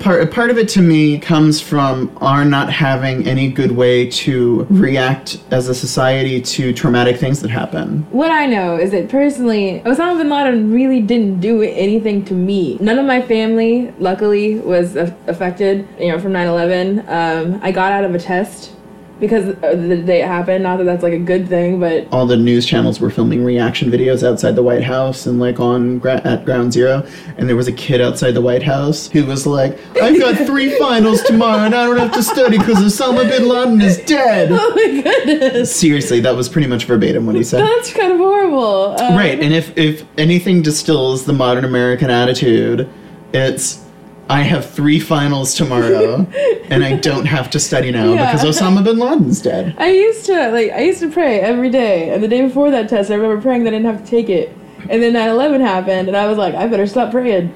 part 0.00 0.30
part 0.32 0.50
of 0.50 0.58
it 0.58 0.68
to 0.70 0.82
me 0.82 1.18
comes 1.18 1.60
from 1.60 2.16
our 2.20 2.44
not 2.44 2.72
having 2.72 3.28
any 3.28 3.50
good 3.50 3.72
way 3.72 4.10
to 4.10 4.66
react 4.70 5.38
as 5.50 5.68
a 5.68 5.74
society 5.74 6.40
to 6.40 6.72
traumatic 6.72 7.18
things 7.18 7.40
that 7.42 7.50
happen. 7.50 8.06
What 8.10 8.30
I 8.30 8.46
know 8.46 8.76
is 8.76 8.90
that 8.90 9.08
personally, 9.08 9.82
Osama 9.84 10.18
bin 10.18 10.30
Laden 10.30 10.72
really 10.72 11.00
didn't 11.00 11.40
do 11.40 11.62
anything 11.62 12.24
to 12.24 12.34
me. 12.34 12.78
None 12.80 12.98
of 12.98 13.06
my 13.06 13.22
family, 13.22 13.92
luckily, 13.98 14.58
was 14.58 14.96
affected. 14.96 15.86
You 15.98 16.12
know, 16.12 16.18
from 16.18 16.32
9/11. 16.32 17.04
Um, 17.08 17.60
I 17.62 17.70
got 17.70 17.92
out 17.92 18.04
of 18.04 18.14
a 18.14 18.18
test 18.18 18.72
because 19.20 19.44
the 19.46 20.02
day 20.04 20.22
it 20.22 20.26
happened. 20.26 20.64
Not 20.64 20.78
that 20.78 20.84
that's 20.84 21.02
like 21.02 21.12
a 21.12 21.18
good 21.18 21.48
thing, 21.48 21.78
but 21.78 22.08
all 22.10 22.26
the 22.26 22.36
news 22.36 22.66
channels 22.66 23.00
were 23.00 23.10
filming 23.10 23.44
reaction 23.44 23.90
videos 23.90 24.26
outside 24.26 24.56
the 24.56 24.62
White 24.62 24.82
House 24.82 25.26
and 25.26 25.38
like 25.38 25.60
on 25.60 25.98
gra- 25.98 26.22
at 26.24 26.44
Ground 26.44 26.72
Zero, 26.72 27.06
and 27.36 27.48
there 27.48 27.56
was 27.56 27.68
a 27.68 27.72
kid 27.72 28.00
outside 28.00 28.32
the 28.32 28.40
White 28.40 28.62
House 28.62 29.08
who 29.10 29.24
was 29.26 29.46
like, 29.46 29.78
"I've 30.00 30.18
got 30.18 30.36
three 30.46 30.70
finals 30.78 31.22
tomorrow, 31.22 31.64
and 31.64 31.74
I 31.74 31.84
don't 31.86 31.98
have 31.98 32.12
to 32.12 32.22
study 32.22 32.58
because 32.58 32.78
Osama 32.78 33.28
bin 33.28 33.48
Laden 33.48 33.80
is 33.80 33.98
dead." 33.98 34.50
Oh 34.62 34.72
my 34.74 35.02
goodness! 35.02 35.74
Seriously, 35.74 36.20
that 36.20 36.34
was 36.34 36.48
pretty 36.48 36.66
much 36.66 36.84
verbatim 36.84 37.26
what 37.26 37.34
he 37.36 37.44
said. 37.44 37.60
That's 37.62 37.92
kind 37.92 38.12
of 38.12 38.18
horrible. 38.18 39.00
Um, 39.00 39.14
right, 39.16 39.38
and 39.38 39.52
if 39.52 39.76
if 39.76 40.04
anything 40.18 40.62
distills 40.62 41.24
the 41.24 41.32
modern 41.32 41.64
American 41.64 42.10
attitude, 42.10 42.88
it's 43.32 43.84
I 44.30 44.42
have 44.42 44.70
three 44.70 45.00
finals 45.00 45.54
tomorrow, 45.54 46.24
and 46.70 46.84
I 46.84 46.96
don't 46.96 47.26
have 47.26 47.50
to 47.50 47.58
study 47.58 47.90
now 47.90 48.12
yeah. 48.12 48.32
because 48.32 48.46
Osama 48.60 48.84
bin 48.84 48.98
Laden's 48.98 49.42
dead. 49.42 49.74
I 49.76 49.90
used 49.90 50.24
to 50.26 50.50
like 50.50 50.70
I 50.70 50.82
used 50.82 51.00
to 51.00 51.10
pray 51.10 51.40
every 51.40 51.68
day, 51.68 52.10
and 52.10 52.22
the 52.22 52.28
day 52.28 52.42
before 52.42 52.70
that 52.70 52.88
test, 52.88 53.10
I 53.10 53.14
remember 53.14 53.42
praying 53.42 53.64
that 53.64 53.74
I 53.74 53.78
didn't 53.78 53.92
have 53.92 54.04
to 54.04 54.10
take 54.10 54.28
it. 54.28 54.56
And 54.88 55.02
then 55.02 55.14
9/11 55.14 55.60
happened, 55.60 56.06
and 56.06 56.16
I 56.16 56.26
was 56.26 56.38
like, 56.38 56.54
I 56.54 56.68
better 56.68 56.86
stop 56.86 57.10
praying. 57.10 57.54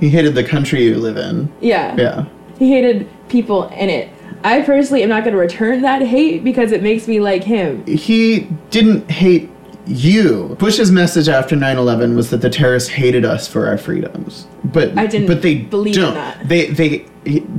He 0.00 0.08
hated 0.08 0.34
the 0.34 0.44
country 0.44 0.84
you 0.84 0.96
live 0.96 1.18
in. 1.18 1.52
Yeah. 1.60 1.94
Yeah. 1.96 2.24
He 2.58 2.70
hated 2.70 3.08
people 3.28 3.68
in 3.68 3.90
it. 3.90 4.08
I 4.44 4.62
personally 4.62 5.02
am 5.02 5.08
not 5.08 5.24
going 5.24 5.32
to 5.32 5.40
return 5.40 5.82
that 5.82 6.02
hate 6.02 6.44
because 6.44 6.72
it 6.72 6.82
makes 6.82 7.08
me 7.08 7.20
like 7.20 7.44
him. 7.44 7.84
He 7.86 8.48
didn't 8.70 9.10
hate 9.10 9.50
you. 9.86 10.56
Bush's 10.58 10.90
message 10.90 11.28
after 11.28 11.56
9/11 11.56 12.16
was 12.16 12.30
that 12.30 12.40
the 12.40 12.50
terrorists 12.50 12.88
hated 12.88 13.24
us 13.24 13.46
for 13.46 13.66
our 13.66 13.78
freedoms. 13.78 14.46
But 14.64 14.96
I 14.96 15.06
didn't 15.06 15.28
but 15.28 15.42
they 15.42 15.56
believe 15.56 15.94
don't. 15.94 16.14
that. 16.14 16.48
They 16.48 16.66
they 16.66 17.06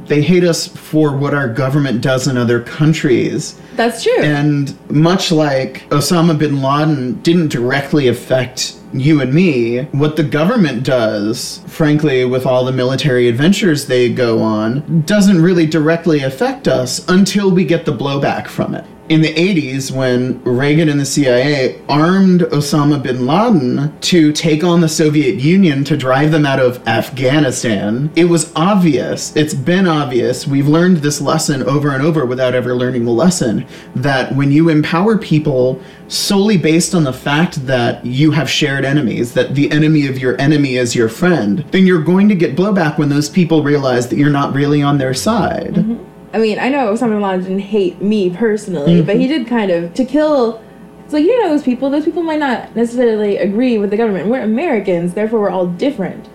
they 0.08 0.22
hate 0.22 0.44
us 0.44 0.68
for 0.68 1.16
what 1.16 1.34
our 1.34 1.48
government 1.48 2.02
does 2.02 2.28
in 2.28 2.38
other 2.38 2.60
countries. 2.60 3.60
That's 3.76 4.04
true. 4.04 4.22
And 4.22 4.78
much 4.90 5.32
like 5.32 5.88
Osama 5.90 6.38
bin 6.38 6.62
Laden 6.62 7.20
didn't 7.22 7.48
directly 7.48 8.08
affect 8.08 8.76
you 8.94 9.22
and 9.22 9.34
me, 9.34 9.84
what 9.92 10.16
the 10.16 10.24
government 10.24 10.84
does, 10.84 11.62
frankly, 11.68 12.24
with 12.24 12.46
all 12.46 12.64
the 12.64 12.72
military 12.72 13.28
adventures 13.28 13.88
they 13.88 14.08
go 14.08 14.42
on, 14.42 15.02
doesn't 15.06 15.42
really 15.42 15.66
directly 15.66 16.22
affect 16.22 16.68
us 16.68 17.06
until 17.10 17.52
we 17.52 17.66
get 17.66 17.86
the 17.86 17.92
blowback 17.92 18.48
from 18.48 18.74
it 18.74 18.86
in 19.10 19.22
the 19.22 19.34
80s 19.34 19.92
when 19.92 20.44
Reagan 20.44 20.90
and 20.90 21.00
the 21.00 21.06
CIA 21.06 21.82
armed 21.88 22.42
Osama 22.42 23.02
bin 23.02 23.26
Laden 23.28 23.98
to 24.02 24.32
take 24.32 24.64
on 24.64 24.82
the 24.82 24.90
Soviet 24.90 25.36
Union 25.36 25.84
to 25.84 25.96
drive 25.96 26.32
them 26.32 26.46
out 26.46 26.60
of 26.60 26.86
Afghanistan, 26.88 28.12
it 28.16 28.26
was 28.26 28.52
obvious, 28.56 29.36
it's 29.36 29.54
been 29.54 29.88
obvious, 29.88 30.48
we've 30.48 30.68
learned 30.68 30.98
this 30.98 31.22
lesson 31.22 31.62
over 31.64 31.92
and 31.92 32.02
over 32.02 32.26
without 32.26 32.56
ever 32.56 32.76
learning 32.76 33.06
the 33.06 33.12
lesson, 33.12 33.68
that 33.96 34.36
when 34.36 34.52
you 34.52 34.70
empower 34.70 35.18
people 35.18 35.80
solely 36.08 36.58
based 36.58 36.96
on 36.96 37.04
the 37.04 37.14
fact 37.14 37.66
that 37.68 38.06
you 38.06 38.32
have 38.32 38.50
shared 38.50 38.86
enemies, 38.86 39.34
that 39.34 39.56
the 39.56 39.72
enemy 39.72 40.08
of 40.08 40.18
your 40.18 40.40
enemy 40.42 40.78
is 40.78 40.96
your 40.96 41.10
friend, 41.10 41.60
then 41.72 41.86
you're 41.86 42.04
going 42.04 42.28
to 42.30 42.36
get 42.36 42.56
blowback 42.56 42.98
when 42.98 43.10
those 43.10 43.30
people 43.30 43.64
realize 43.64 44.08
that 44.10 44.18
you're 44.18 44.30
not 44.30 44.54
really 44.54 44.82
on 44.82 44.98
their 44.98 45.14
side. 45.14 45.76
Mm-hmm. 45.76 46.15
I 46.36 46.38
mean, 46.38 46.60
I 46.60 46.68
know 46.68 46.94
Osama 46.94 47.12
bin 47.12 47.22
Laden 47.22 47.44
didn't 47.44 47.60
hate 47.60 48.02
me 48.02 48.30
personally, 48.30 48.98
mm-hmm. 48.98 49.08
but 49.08 49.16
he 49.16 49.26
did 49.26 49.48
kind 49.48 49.72
of 49.72 49.94
to 49.94 50.04
kill. 50.04 50.62
It's 51.06 51.14
like 51.14 51.24
you 51.24 51.42
know 51.42 51.50
those 51.50 51.64
people. 51.64 51.90
Those 51.90 52.04
people 52.04 52.24
might 52.24 52.40
not 52.40 52.76
necessarily 52.76 53.38
agree 53.38 53.78
with 53.78 53.90
the 53.90 53.96
government. 53.96 54.28
We're 54.28 54.42
Americans, 54.42 55.14
therefore 55.14 55.40
we're 55.40 55.50
all 55.50 55.68
different 55.68 56.28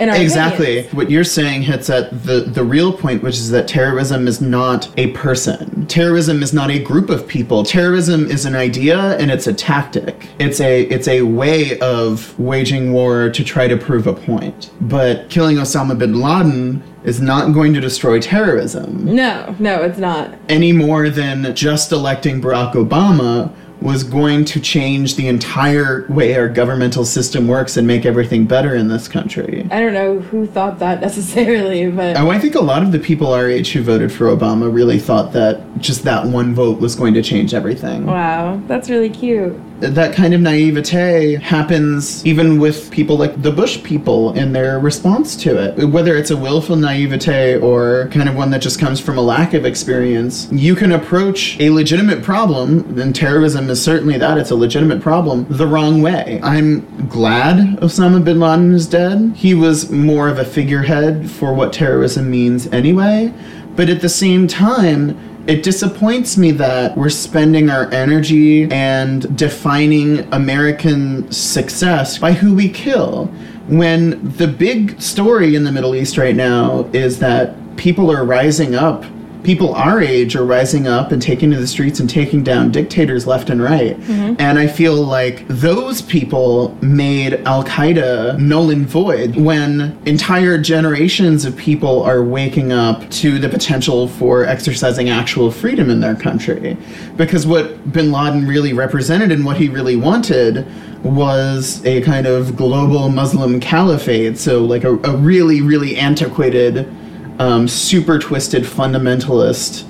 exactly 0.00 0.78
opinions. 0.78 0.94
what 0.94 1.10
you're 1.10 1.24
saying 1.24 1.62
hits 1.62 1.90
at 1.90 2.10
the 2.24 2.40
the 2.40 2.64
real 2.64 2.92
point 2.92 3.22
which 3.22 3.36
is 3.36 3.50
that 3.50 3.68
terrorism 3.68 4.26
is 4.26 4.40
not 4.40 4.88
a 4.98 5.08
person 5.08 5.86
terrorism 5.86 6.42
is 6.42 6.52
not 6.52 6.70
a 6.70 6.78
group 6.78 7.10
of 7.10 7.26
people 7.28 7.62
terrorism 7.64 8.26
is 8.30 8.46
an 8.46 8.54
idea 8.54 9.16
and 9.18 9.30
it's 9.30 9.46
a 9.46 9.52
tactic 9.52 10.28
it's 10.38 10.60
a 10.60 10.82
it's 10.84 11.08
a 11.08 11.22
way 11.22 11.78
of 11.80 12.38
waging 12.38 12.92
war 12.92 13.28
to 13.28 13.44
try 13.44 13.68
to 13.68 13.76
prove 13.76 14.06
a 14.06 14.14
point 14.14 14.70
but 14.82 15.28
killing 15.28 15.56
osama 15.56 15.96
bin 15.98 16.18
laden 16.18 16.82
is 17.04 17.20
not 17.20 17.52
going 17.52 17.72
to 17.74 17.80
destroy 17.80 18.20
terrorism 18.20 19.04
no 19.04 19.54
no 19.58 19.82
it's 19.82 19.98
not 19.98 20.34
any 20.48 20.72
more 20.72 21.08
than 21.08 21.54
just 21.54 21.92
electing 21.92 22.40
barack 22.40 22.72
obama 22.74 23.54
was 23.80 24.04
going 24.04 24.44
to 24.44 24.60
change 24.60 25.16
the 25.16 25.26
entire 25.26 26.06
way 26.08 26.34
our 26.36 26.48
governmental 26.48 27.04
system 27.04 27.48
works 27.48 27.76
and 27.76 27.86
make 27.86 28.04
everything 28.04 28.46
better 28.46 28.74
in 28.74 28.88
this 28.88 29.08
country. 29.08 29.66
I 29.70 29.80
don't 29.80 29.94
know 29.94 30.20
who 30.20 30.46
thought 30.46 30.78
that 30.80 31.00
necessarily, 31.00 31.90
but. 31.90 32.16
Oh, 32.16 32.30
I 32.30 32.38
think 32.38 32.54
a 32.54 32.60
lot 32.60 32.82
of 32.82 32.92
the 32.92 32.98
people 32.98 33.32
our 33.32 33.48
age 33.48 33.72
who 33.72 33.82
voted 33.82 34.12
for 34.12 34.26
Obama 34.26 34.72
really 34.72 34.98
thought 34.98 35.32
that 35.32 35.78
just 35.78 36.04
that 36.04 36.26
one 36.26 36.54
vote 36.54 36.80
was 36.80 36.94
going 36.94 37.14
to 37.14 37.22
change 37.22 37.54
everything. 37.54 38.06
Wow, 38.06 38.60
that's 38.66 38.90
really 38.90 39.10
cute 39.10 39.58
that 39.80 40.14
kind 40.14 40.34
of 40.34 40.40
naivete 40.40 41.36
happens 41.36 42.24
even 42.26 42.58
with 42.60 42.90
people 42.90 43.16
like 43.16 43.42
the 43.42 43.50
Bush 43.50 43.82
people 43.82 44.32
in 44.34 44.52
their 44.52 44.78
response 44.78 45.36
to 45.36 45.56
it. 45.56 45.88
Whether 45.88 46.16
it's 46.16 46.30
a 46.30 46.36
willful 46.36 46.76
naivete 46.76 47.58
or 47.58 48.08
kind 48.12 48.28
of 48.28 48.36
one 48.36 48.50
that 48.50 48.62
just 48.62 48.78
comes 48.78 49.00
from 49.00 49.18
a 49.18 49.22
lack 49.22 49.54
of 49.54 49.64
experience, 49.64 50.48
you 50.52 50.74
can 50.74 50.92
approach 50.92 51.58
a 51.60 51.70
legitimate 51.70 52.22
problem, 52.22 52.98
and 52.98 53.14
terrorism 53.14 53.70
is 53.70 53.82
certainly 53.82 54.18
that, 54.18 54.38
it's 54.38 54.50
a 54.50 54.56
legitimate 54.56 55.00
problem, 55.00 55.46
the 55.48 55.66
wrong 55.66 56.02
way. 56.02 56.40
I'm 56.42 57.08
glad 57.08 57.78
Osama 57.78 58.24
bin 58.24 58.40
Laden 58.40 58.72
is 58.72 58.86
dead. 58.86 59.32
He 59.34 59.54
was 59.54 59.90
more 59.90 60.28
of 60.28 60.38
a 60.38 60.44
figurehead 60.44 61.30
for 61.30 61.54
what 61.54 61.72
terrorism 61.72 62.30
means 62.30 62.66
anyway. 62.68 63.32
But 63.76 63.88
at 63.88 64.00
the 64.00 64.08
same 64.08 64.46
time, 64.46 65.29
it 65.50 65.64
disappoints 65.64 66.36
me 66.36 66.52
that 66.52 66.96
we're 66.96 67.10
spending 67.10 67.70
our 67.70 67.90
energy 67.92 68.70
and 68.70 69.36
defining 69.36 70.20
American 70.32 71.28
success 71.32 72.18
by 72.18 72.30
who 72.30 72.54
we 72.54 72.68
kill. 72.68 73.26
When 73.66 74.30
the 74.36 74.46
big 74.46 75.00
story 75.00 75.56
in 75.56 75.64
the 75.64 75.72
Middle 75.72 75.96
East 75.96 76.16
right 76.16 76.36
now 76.36 76.88
is 76.92 77.18
that 77.18 77.56
people 77.76 78.12
are 78.12 78.24
rising 78.24 78.76
up 78.76 79.04
people 79.42 79.74
our 79.74 80.00
age 80.00 80.36
are 80.36 80.44
rising 80.44 80.86
up 80.86 81.12
and 81.12 81.20
taking 81.20 81.50
to 81.50 81.56
the 81.56 81.66
streets 81.66 82.00
and 82.00 82.08
taking 82.08 82.42
down 82.42 82.70
dictators 82.70 83.26
left 83.26 83.50
and 83.50 83.62
right. 83.62 83.98
Mm-hmm. 84.00 84.34
And 84.38 84.58
I 84.58 84.66
feel 84.66 84.94
like 84.94 85.46
those 85.48 86.02
people 86.02 86.76
made 86.82 87.34
Al 87.46 87.64
Qaeda 87.64 88.38
null 88.38 88.70
and 88.70 88.86
void 88.86 89.36
when 89.36 89.98
entire 90.06 90.58
generations 90.58 91.44
of 91.44 91.56
people 91.56 92.02
are 92.02 92.22
waking 92.22 92.72
up 92.72 93.08
to 93.10 93.38
the 93.38 93.48
potential 93.48 94.08
for 94.08 94.44
exercising 94.44 95.08
actual 95.08 95.50
freedom 95.50 95.90
in 95.90 96.00
their 96.00 96.16
country. 96.16 96.76
Because 97.16 97.46
what 97.46 97.92
bin 97.92 98.12
Laden 98.12 98.46
really 98.46 98.72
represented 98.72 99.32
and 99.32 99.44
what 99.44 99.56
he 99.56 99.68
really 99.68 99.96
wanted 99.96 100.66
was 101.04 101.84
a 101.86 102.02
kind 102.02 102.26
of 102.26 102.56
global 102.56 103.08
Muslim 103.08 103.58
caliphate. 103.60 104.38
So, 104.38 104.64
like 104.64 104.84
a, 104.84 104.96
a 104.98 105.16
really, 105.16 105.60
really 105.60 105.96
antiquated 105.96 106.94
um, 107.40 107.66
super 107.66 108.18
twisted 108.18 108.64
fundamentalist 108.64 109.84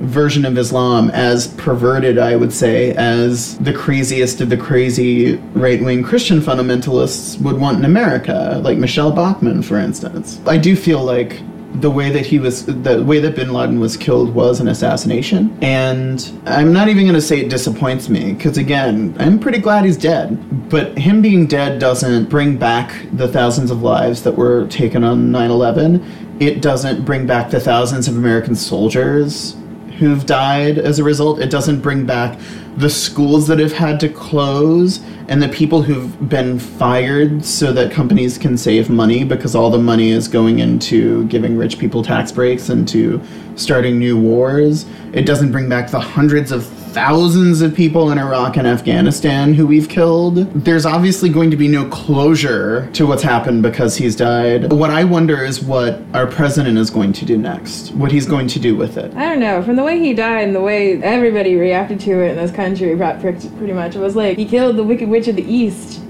version 0.00 0.44
of 0.44 0.58
Islam 0.58 1.10
as 1.10 1.46
perverted, 1.54 2.18
I 2.18 2.34
would 2.34 2.52
say, 2.52 2.92
as 2.94 3.56
the 3.58 3.72
craziest 3.72 4.40
of 4.40 4.48
the 4.48 4.56
crazy 4.56 5.36
right 5.54 5.80
wing 5.82 6.02
Christian 6.02 6.40
fundamentalists 6.40 7.40
would 7.40 7.60
want 7.60 7.78
in 7.78 7.84
America, 7.84 8.60
like 8.64 8.76
Michele 8.76 9.12
Bachmann, 9.12 9.62
for 9.62 9.78
instance. 9.78 10.40
I 10.46 10.58
do 10.58 10.74
feel 10.74 11.04
like 11.04 11.40
the 11.74 11.90
way 11.90 12.10
that 12.10 12.26
he 12.26 12.40
was 12.40 12.66
the 12.66 13.04
way 13.04 13.20
that 13.20 13.36
bin 13.36 13.52
laden 13.52 13.78
was 13.78 13.96
killed 13.96 14.34
was 14.34 14.58
an 14.58 14.66
assassination 14.66 15.56
and 15.62 16.32
i'm 16.46 16.72
not 16.72 16.88
even 16.88 17.04
going 17.04 17.14
to 17.14 17.20
say 17.20 17.38
it 17.38 17.48
disappoints 17.48 18.08
me 18.08 18.32
because 18.32 18.58
again 18.58 19.14
i'm 19.20 19.38
pretty 19.38 19.58
glad 19.58 19.84
he's 19.84 19.96
dead 19.96 20.68
but 20.68 20.98
him 20.98 21.22
being 21.22 21.46
dead 21.46 21.78
doesn't 21.78 22.28
bring 22.28 22.56
back 22.56 23.06
the 23.12 23.28
thousands 23.28 23.70
of 23.70 23.82
lives 23.82 24.24
that 24.24 24.32
were 24.32 24.66
taken 24.66 25.04
on 25.04 25.30
9-11 25.30 26.04
it 26.40 26.62
doesn't 26.62 27.04
bring 27.04 27.26
back 27.26 27.50
the 27.50 27.60
thousands 27.60 28.08
of 28.08 28.16
American 28.16 28.54
soldiers 28.54 29.54
who've 29.98 30.24
died 30.24 30.78
as 30.78 30.98
a 30.98 31.04
result. 31.04 31.38
It 31.38 31.50
doesn't 31.50 31.80
bring 31.80 32.06
back 32.06 32.38
the 32.78 32.88
schools 32.88 33.46
that 33.48 33.58
have 33.58 33.72
had 33.72 34.00
to 34.00 34.08
close 34.08 35.00
and 35.28 35.42
the 35.42 35.48
people 35.48 35.82
who've 35.82 36.28
been 36.30 36.58
fired 36.58 37.44
so 37.44 37.72
that 37.74 37.92
companies 37.92 38.38
can 38.38 38.56
save 38.56 38.88
money 38.88 39.22
because 39.22 39.54
all 39.54 39.70
the 39.70 39.78
money 39.78 40.08
is 40.10 40.26
going 40.26 40.60
into 40.60 41.26
giving 41.26 41.58
rich 41.58 41.78
people 41.78 42.02
tax 42.02 42.32
breaks 42.32 42.70
and 42.70 42.88
to 42.88 43.20
starting 43.56 43.98
new 43.98 44.18
wars. 44.18 44.86
It 45.12 45.26
doesn't 45.26 45.52
bring 45.52 45.68
back 45.68 45.90
the 45.90 46.00
hundreds 46.00 46.52
of 46.52 46.66
thousands 46.90 47.62
of 47.62 47.74
people 47.74 48.10
in 48.10 48.18
Iraq 48.18 48.56
and 48.56 48.66
Afghanistan 48.66 49.54
who 49.54 49.66
we've 49.66 49.88
killed. 49.88 50.36
There's 50.64 50.84
obviously 50.84 51.28
going 51.28 51.50
to 51.52 51.56
be 51.56 51.68
no 51.68 51.88
closure 51.88 52.90
to 52.92 53.06
what's 53.06 53.22
happened 53.22 53.62
because 53.62 53.96
he's 53.96 54.16
died. 54.16 54.72
What 54.72 54.90
I 54.90 55.04
wonder 55.04 55.44
is 55.44 55.62
what 55.62 56.02
our 56.14 56.26
president 56.26 56.78
is 56.78 56.90
going 56.90 57.12
to 57.14 57.24
do 57.24 57.38
next, 57.38 57.92
what 57.92 58.10
he's 58.10 58.26
going 58.26 58.48
to 58.48 58.58
do 58.58 58.74
with 58.74 58.96
it. 58.96 59.14
I 59.14 59.28
don't 59.28 59.40
know. 59.40 59.62
From 59.62 59.76
the 59.76 59.84
way 59.84 60.00
he 60.00 60.14
died 60.14 60.48
and 60.48 60.54
the 60.54 60.60
way 60.60 61.00
everybody 61.02 61.54
reacted 61.54 62.00
to 62.00 62.24
it 62.24 62.32
in 62.32 62.36
this 62.36 62.50
country, 62.50 62.96
pretty 62.96 63.72
much, 63.72 63.94
it 63.94 64.00
was 64.00 64.16
like 64.16 64.36
he 64.36 64.44
killed 64.44 64.76
the 64.76 64.84
Wicked 64.84 65.08
Witch 65.08 65.28
of 65.28 65.36
the 65.36 65.44
East. 65.44 66.02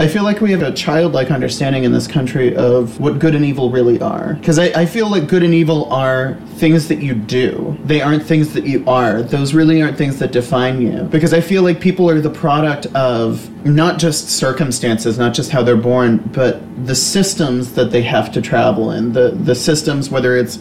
I 0.00 0.06
feel 0.06 0.22
like 0.22 0.40
we 0.40 0.52
have 0.52 0.62
a 0.62 0.72
childlike 0.72 1.32
understanding 1.32 1.82
in 1.82 1.90
this 1.90 2.06
country 2.06 2.54
of 2.54 3.00
what 3.00 3.18
good 3.18 3.34
and 3.34 3.44
evil 3.44 3.70
really 3.70 4.00
are. 4.00 4.34
Because 4.34 4.56
I, 4.56 4.66
I 4.66 4.86
feel 4.86 5.10
like 5.10 5.26
good 5.26 5.42
and 5.42 5.52
evil 5.52 5.92
are 5.92 6.34
things 6.54 6.86
that 6.86 7.02
you 7.02 7.14
do. 7.14 7.76
They 7.84 8.00
aren't 8.00 8.22
things 8.22 8.52
that 8.52 8.64
you 8.64 8.84
are. 8.86 9.22
Those 9.22 9.54
really 9.54 9.82
aren't 9.82 9.98
things 9.98 10.20
that 10.20 10.30
define 10.30 10.80
you. 10.80 11.02
Because 11.04 11.34
I 11.34 11.40
feel 11.40 11.64
like 11.64 11.80
people 11.80 12.08
are 12.08 12.20
the 12.20 12.30
product 12.30 12.86
of 12.94 13.50
not 13.66 13.98
just 13.98 14.28
circumstances, 14.28 15.18
not 15.18 15.34
just 15.34 15.50
how 15.50 15.64
they're 15.64 15.76
born, 15.76 16.18
but 16.32 16.60
the 16.86 16.94
systems 16.94 17.74
that 17.74 17.90
they 17.90 18.02
have 18.02 18.30
to 18.32 18.40
travel 18.40 18.92
in. 18.92 19.12
The 19.14 19.30
the 19.30 19.56
systems, 19.56 20.10
whether 20.10 20.36
it's 20.36 20.60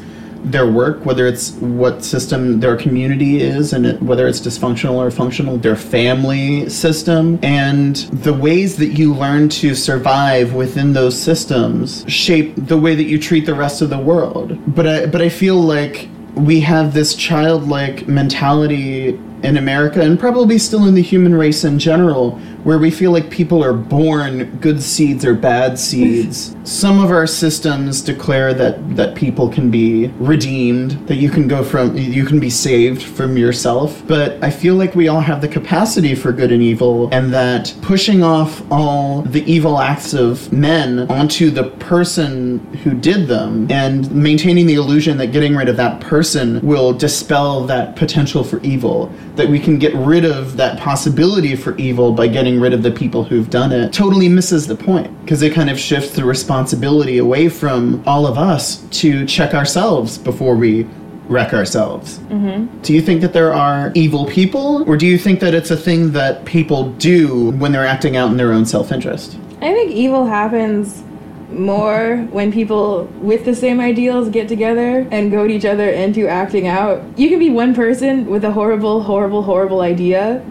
their 0.51 0.69
work, 0.69 1.05
whether 1.05 1.27
it's 1.27 1.51
what 1.53 2.03
system 2.03 2.59
their 2.59 2.75
community 2.75 3.41
is, 3.41 3.73
and 3.73 3.85
it, 3.85 4.01
whether 4.01 4.27
it's 4.27 4.39
dysfunctional 4.39 4.95
or 4.95 5.11
functional, 5.11 5.57
their 5.57 5.75
family 5.75 6.69
system, 6.69 7.39
and 7.43 7.95
the 8.25 8.33
ways 8.33 8.77
that 8.77 8.97
you 8.97 9.13
learn 9.13 9.49
to 9.49 9.75
survive 9.75 10.53
within 10.53 10.93
those 10.93 11.19
systems 11.19 12.05
shape 12.07 12.53
the 12.55 12.77
way 12.77 12.95
that 12.95 13.03
you 13.03 13.19
treat 13.19 13.45
the 13.45 13.55
rest 13.55 13.81
of 13.81 13.89
the 13.89 13.97
world. 13.97 14.57
But 14.75 14.87
I, 14.87 15.05
but 15.05 15.21
I 15.21 15.29
feel 15.29 15.55
like 15.55 16.09
we 16.35 16.59
have 16.61 16.93
this 16.93 17.15
childlike 17.15 18.07
mentality 18.07 19.19
in 19.43 19.57
America 19.57 20.01
and 20.01 20.19
probably 20.19 20.57
still 20.57 20.85
in 20.85 20.95
the 20.95 21.01
human 21.01 21.35
race 21.35 21.63
in 21.63 21.79
general, 21.79 22.31
where 22.63 22.77
we 22.77 22.91
feel 22.91 23.11
like 23.11 23.29
people 23.29 23.63
are 23.63 23.73
born 23.73 24.57
good 24.57 24.81
seeds 24.81 25.23
or 25.23 25.33
bad 25.33 25.79
seeds. 25.79 26.55
Some 26.63 26.99
of 26.99 27.11
our 27.11 27.27
systems 27.27 28.01
declare 28.01 28.53
that 28.55 28.95
that 28.97 29.15
people 29.15 29.47
can 29.49 29.71
be 29.71 30.07
redeemed, 30.19 30.91
that 31.07 31.15
you 31.15 31.29
can 31.29 31.47
go 31.47 31.63
from 31.63 31.95
you 31.97 32.25
can 32.25 32.39
be 32.39 32.49
saved 32.49 33.01
from 33.01 33.37
yourself. 33.37 34.03
But 34.07 34.43
I 34.43 34.49
feel 34.49 34.75
like 34.75 34.95
we 34.95 35.07
all 35.07 35.21
have 35.21 35.41
the 35.41 35.47
capacity 35.47 36.15
for 36.15 36.31
good 36.31 36.51
and 36.51 36.61
evil, 36.61 37.09
and 37.13 37.33
that 37.33 37.73
pushing 37.81 38.23
off 38.23 38.61
all 38.71 39.21
the 39.21 39.49
evil 39.49 39.79
acts 39.79 40.13
of 40.13 40.51
men 40.51 41.09
onto 41.09 41.49
the 41.49 41.63
person 41.63 42.59
who 42.83 42.93
did 42.93 43.27
them 43.27 43.71
and 43.71 44.11
maintaining 44.11 44.65
the 44.65 44.75
illusion 44.75 45.17
that 45.17 45.27
getting 45.27 45.55
rid 45.55 45.69
of 45.69 45.77
that 45.77 46.01
person 46.01 46.59
will 46.61 46.91
dispel 46.93 47.65
that 47.65 47.95
potential 47.95 48.43
for 48.43 48.59
evil 48.61 49.11
that 49.37 49.47
we 49.49 49.59
can 49.59 49.77
get 49.77 49.93
rid 49.95 50.25
of 50.25 50.57
that 50.57 50.79
possibility 50.79 51.55
for 51.55 51.75
evil 51.77 52.11
by 52.11 52.27
getting 52.27 52.59
rid 52.59 52.73
of 52.73 52.83
the 52.83 52.91
people 52.91 53.23
who've 53.23 53.49
done 53.49 53.71
it 53.71 53.93
totally 53.93 54.27
misses 54.27 54.67
the 54.67 54.75
point 54.75 55.09
because 55.21 55.41
it 55.41 55.53
kind 55.53 55.69
of 55.69 55.79
shifts 55.79 56.11
the 56.11 56.23
responsibility 56.23 57.19
away 57.19 57.47
from 57.47 58.03
all 58.05 58.27
of 58.27 58.37
us 58.37 58.81
to 58.89 59.25
check 59.25 59.53
ourselves 59.53 60.17
before 60.17 60.55
we 60.55 60.83
wreck 61.29 61.53
ourselves. 61.53 62.19
Mm-hmm. 62.19 62.81
Do 62.81 62.93
you 62.93 63.01
think 63.01 63.21
that 63.21 63.33
there 63.33 63.53
are 63.53 63.91
evil 63.95 64.25
people, 64.25 64.89
or 64.89 64.95
do 64.95 65.05
you 65.05 65.17
think 65.17 65.39
that 65.41 65.53
it's 65.53 65.71
a 65.71 65.77
thing 65.77 66.11
that 66.13 66.45
people 66.45 66.91
do 66.93 67.51
when 67.51 67.71
they're 67.71 67.85
acting 67.85 68.15
out 68.15 68.31
in 68.31 68.37
their 68.37 68.53
own 68.53 68.65
self 68.65 68.91
interest? 68.91 69.37
I 69.61 69.73
think 69.73 69.91
evil 69.91 70.25
happens 70.25 71.03
more 71.49 72.17
when 72.31 72.51
people 72.51 73.05
with 73.21 73.45
the 73.45 73.55
same 73.55 73.79
ideals 73.79 74.29
get 74.29 74.47
together 74.47 75.07
and 75.11 75.31
goad 75.31 75.49
each 75.49 75.65
other 75.65 75.89
into 75.89 76.27
acting 76.27 76.67
out. 76.67 77.01
You 77.17 77.29
can 77.29 77.39
be 77.39 77.49
one 77.49 77.73
person 77.73 78.25
with 78.25 78.43
a 78.43 78.51
horrible, 78.51 79.01
horrible, 79.01 79.43
horrible 79.43 79.81
idea, 79.81 80.43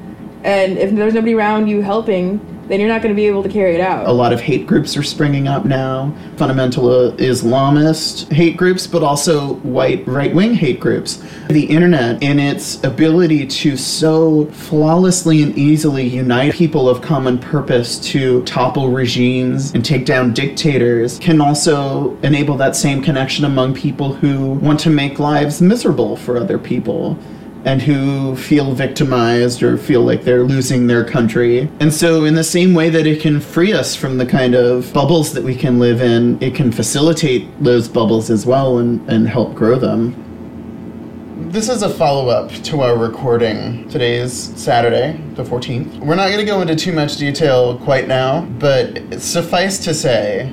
and 0.44 0.78
if 0.78 0.94
there's 0.94 1.14
nobody 1.14 1.34
around 1.34 1.66
you 1.66 1.82
helping, 1.82 2.40
then 2.68 2.80
you're 2.80 2.88
not 2.88 3.02
going 3.02 3.14
to 3.14 3.16
be 3.16 3.26
able 3.26 3.42
to 3.42 3.48
carry 3.48 3.74
it 3.74 3.80
out. 3.80 4.06
A 4.06 4.12
lot 4.12 4.32
of 4.32 4.40
hate 4.40 4.66
groups 4.66 4.96
are 4.96 5.02
springing 5.02 5.48
up 5.48 5.64
now. 5.64 6.14
Fundamental 6.36 6.88
uh, 6.88 7.16
Islamist 7.16 8.32
hate 8.32 8.56
groups, 8.56 8.86
but 8.86 9.02
also 9.02 9.54
white 9.56 10.06
right 10.06 10.34
wing 10.34 10.54
hate 10.54 10.80
groups. 10.80 11.22
The 11.48 11.64
internet, 11.64 12.22
in 12.22 12.38
its 12.38 12.82
ability 12.84 13.46
to 13.46 13.76
so 13.76 14.46
flawlessly 14.46 15.42
and 15.42 15.56
easily 15.56 16.06
unite 16.06 16.54
people 16.54 16.88
of 16.88 17.02
common 17.02 17.38
purpose 17.38 17.98
to 18.10 18.42
topple 18.44 18.90
regimes 18.90 19.72
and 19.72 19.84
take 19.84 20.04
down 20.04 20.32
dictators, 20.32 21.18
can 21.18 21.40
also 21.40 22.16
enable 22.22 22.56
that 22.56 22.74
same 22.74 23.02
connection 23.02 23.44
among 23.44 23.74
people 23.74 24.12
who 24.14 24.52
want 24.54 24.80
to 24.80 24.90
make 24.90 25.18
lives 25.18 25.60
miserable 25.60 26.16
for 26.16 26.36
other 26.36 26.58
people 26.58 27.18
and 27.66 27.82
who 27.82 28.36
feel 28.36 28.72
victimized 28.72 29.60
or 29.60 29.76
feel 29.76 30.02
like 30.02 30.22
they're 30.22 30.44
losing 30.44 30.86
their 30.86 31.04
country. 31.04 31.68
And 31.80 31.92
so, 31.92 32.24
in 32.24 32.34
the 32.34 32.44
same 32.44 32.72
way 32.74 32.88
that 32.90 33.06
it 33.06 33.20
can 33.20 33.40
free 33.40 33.72
us 33.72 33.96
from 33.96 34.18
the 34.18 34.24
kind 34.24 34.54
of 34.54 34.92
bubbles 34.92 35.34
that 35.34 35.42
we 35.42 35.56
can 35.56 35.80
live 35.80 36.00
in, 36.00 36.40
it 36.40 36.54
can 36.54 36.70
facilitate 36.70 37.48
those 37.62 37.88
bubbles 37.88 38.30
as 38.30 38.46
well 38.46 38.78
and, 38.78 39.06
and 39.10 39.28
help 39.28 39.54
grow 39.54 39.78
them. 39.78 40.22
This 41.50 41.68
is 41.68 41.82
a 41.82 41.90
follow 41.90 42.28
up 42.28 42.50
to 42.50 42.82
our 42.82 42.96
recording. 42.96 43.88
Today's 43.88 44.32
Saturday, 44.32 45.20
the 45.34 45.42
14th. 45.42 45.98
We're 45.98 46.14
not 46.14 46.28
going 46.28 46.38
to 46.38 46.44
go 46.44 46.60
into 46.60 46.76
too 46.76 46.92
much 46.92 47.16
detail 47.16 47.78
quite 47.78 48.06
now, 48.06 48.42
but 48.58 49.20
suffice 49.20 49.78
to 49.84 49.92
say, 49.92 50.52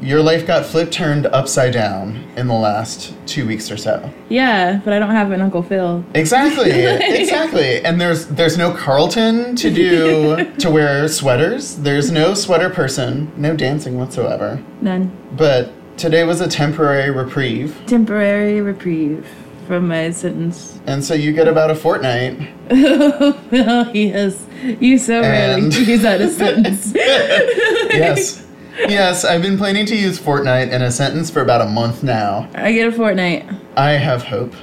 your 0.00 0.22
life 0.22 0.46
got 0.46 0.64
flip 0.64 0.90
turned 0.90 1.26
upside 1.26 1.72
down 1.72 2.16
in 2.36 2.46
the 2.46 2.54
last 2.54 3.14
two 3.26 3.46
weeks 3.46 3.70
or 3.70 3.76
so. 3.76 4.12
Yeah, 4.28 4.80
but 4.84 4.92
I 4.92 4.98
don't 4.98 5.10
have 5.10 5.30
an 5.30 5.40
Uncle 5.40 5.62
Phil. 5.62 6.04
Exactly, 6.14 6.70
exactly. 6.70 7.84
And 7.84 8.00
there's 8.00 8.26
there's 8.26 8.56
no 8.56 8.72
Carlton 8.72 9.56
to 9.56 9.70
do 9.70 10.52
to 10.54 10.70
wear 10.70 11.06
sweaters. 11.08 11.76
There's 11.76 12.10
no 12.10 12.34
sweater 12.34 12.70
person. 12.70 13.30
No 13.36 13.54
dancing 13.54 13.98
whatsoever. 13.98 14.62
None. 14.80 15.16
But 15.36 15.72
today 15.98 16.24
was 16.24 16.40
a 16.40 16.48
temporary 16.48 17.10
reprieve. 17.10 17.78
Temporary 17.86 18.60
reprieve 18.60 19.26
from 19.66 19.86
my 19.86 20.10
sentence. 20.10 20.80
And 20.86 21.04
so 21.04 21.14
you 21.14 21.32
get 21.32 21.46
about 21.46 21.70
a 21.70 21.76
fortnight. 21.76 22.40
oh, 22.70 23.90
yes. 23.94 24.44
You 24.62 24.98
so 24.98 25.20
rarely 25.20 25.62
use 25.62 26.02
that 26.02 26.20
a 26.20 26.28
sentence. 26.28 26.92
yes 26.94 28.49
yes, 28.88 29.24
I've 29.24 29.42
been 29.42 29.58
planning 29.58 29.86
to 29.86 29.96
use 29.96 30.18
fortnight 30.18 30.68
in 30.70 30.82
a 30.82 30.90
sentence 30.90 31.30
for 31.30 31.40
about 31.42 31.60
a 31.60 31.66
month 31.66 32.02
now. 32.02 32.48
I 32.54 32.72
get 32.72 32.88
a 32.88 32.92
fortnight. 32.92 33.46
I 33.76 33.90
have 33.92 34.24
hope. 34.24 34.54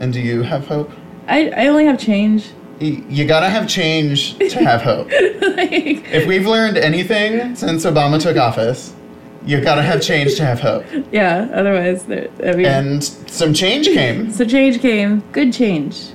And 0.00 0.12
do 0.12 0.20
you 0.20 0.42
have 0.42 0.66
hope? 0.66 0.90
I, 1.28 1.50
I 1.50 1.66
only 1.68 1.84
have 1.86 1.98
change. 1.98 2.50
Y- 2.80 3.02
you 3.08 3.26
gotta 3.26 3.48
have 3.48 3.68
change 3.68 4.36
to 4.38 4.58
have 4.64 4.82
hope. 4.82 5.06
like, 5.56 6.04
if 6.12 6.26
we've 6.26 6.46
learned 6.46 6.76
anything 6.76 7.54
since 7.54 7.84
Obama 7.84 8.20
took 8.20 8.36
office, 8.36 8.92
you 9.46 9.60
gotta 9.60 9.82
have 9.82 10.00
change 10.02 10.36
to 10.36 10.44
have 10.44 10.60
hope. 10.60 10.84
Yeah, 11.12 11.48
otherwise, 11.52 12.04
there, 12.04 12.28
I 12.44 12.52
mean, 12.56 12.66
and 12.66 13.04
some 13.04 13.54
change 13.54 13.86
came. 13.86 14.32
So 14.32 14.44
change 14.44 14.80
came. 14.80 15.20
Good 15.32 15.52
change. 15.52 16.08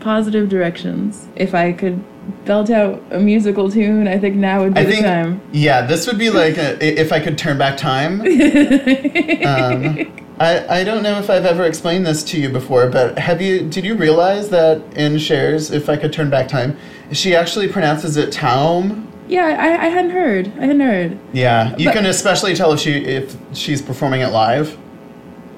Positive 0.00 0.48
directions. 0.48 1.26
If 1.34 1.54
I 1.54 1.72
could 1.72 2.02
belt 2.44 2.70
out 2.70 3.02
a 3.10 3.18
musical 3.18 3.70
tune, 3.70 4.08
I 4.08 4.18
think 4.18 4.36
now 4.36 4.62
would 4.62 4.74
be 4.74 4.80
I 4.80 4.84
the 4.84 4.90
think, 4.90 5.04
time. 5.04 5.40
Yeah, 5.52 5.86
this 5.86 6.06
would 6.06 6.18
be 6.18 6.30
like 6.30 6.56
a, 6.56 7.00
if 7.00 7.12
I 7.12 7.20
could 7.20 7.38
turn 7.38 7.58
back 7.58 7.76
time. 7.76 8.20
um, 9.46 10.12
I, 10.38 10.80
I 10.80 10.84
don't 10.84 11.02
know 11.02 11.18
if 11.18 11.30
I've 11.30 11.46
ever 11.46 11.64
explained 11.64 12.06
this 12.06 12.22
to 12.24 12.40
you 12.40 12.50
before, 12.50 12.88
but 12.88 13.18
have 13.18 13.40
you 13.40 13.68
did 13.68 13.84
you 13.84 13.94
realize 13.94 14.50
that 14.50 14.82
in 14.94 15.18
Cher's, 15.18 15.70
If 15.70 15.88
I 15.88 15.96
Could 15.96 16.12
Turn 16.12 16.28
Back 16.28 16.48
Time, 16.48 16.76
she 17.12 17.34
actually 17.34 17.68
pronounces 17.68 18.16
it 18.16 18.32
Taum? 18.32 19.10
Yeah, 19.28 19.46
I, 19.46 19.86
I 19.86 19.88
hadn't 19.88 20.10
heard. 20.10 20.48
I 20.58 20.66
hadn't 20.66 20.80
heard. 20.80 21.18
Yeah, 21.32 21.74
you 21.76 21.86
but, 21.86 21.94
can 21.94 22.06
especially 22.06 22.54
tell 22.54 22.72
if 22.72 22.80
she 22.80 22.92
if 23.04 23.36
she's 23.54 23.80
performing 23.80 24.20
it 24.20 24.28
live. 24.28 24.76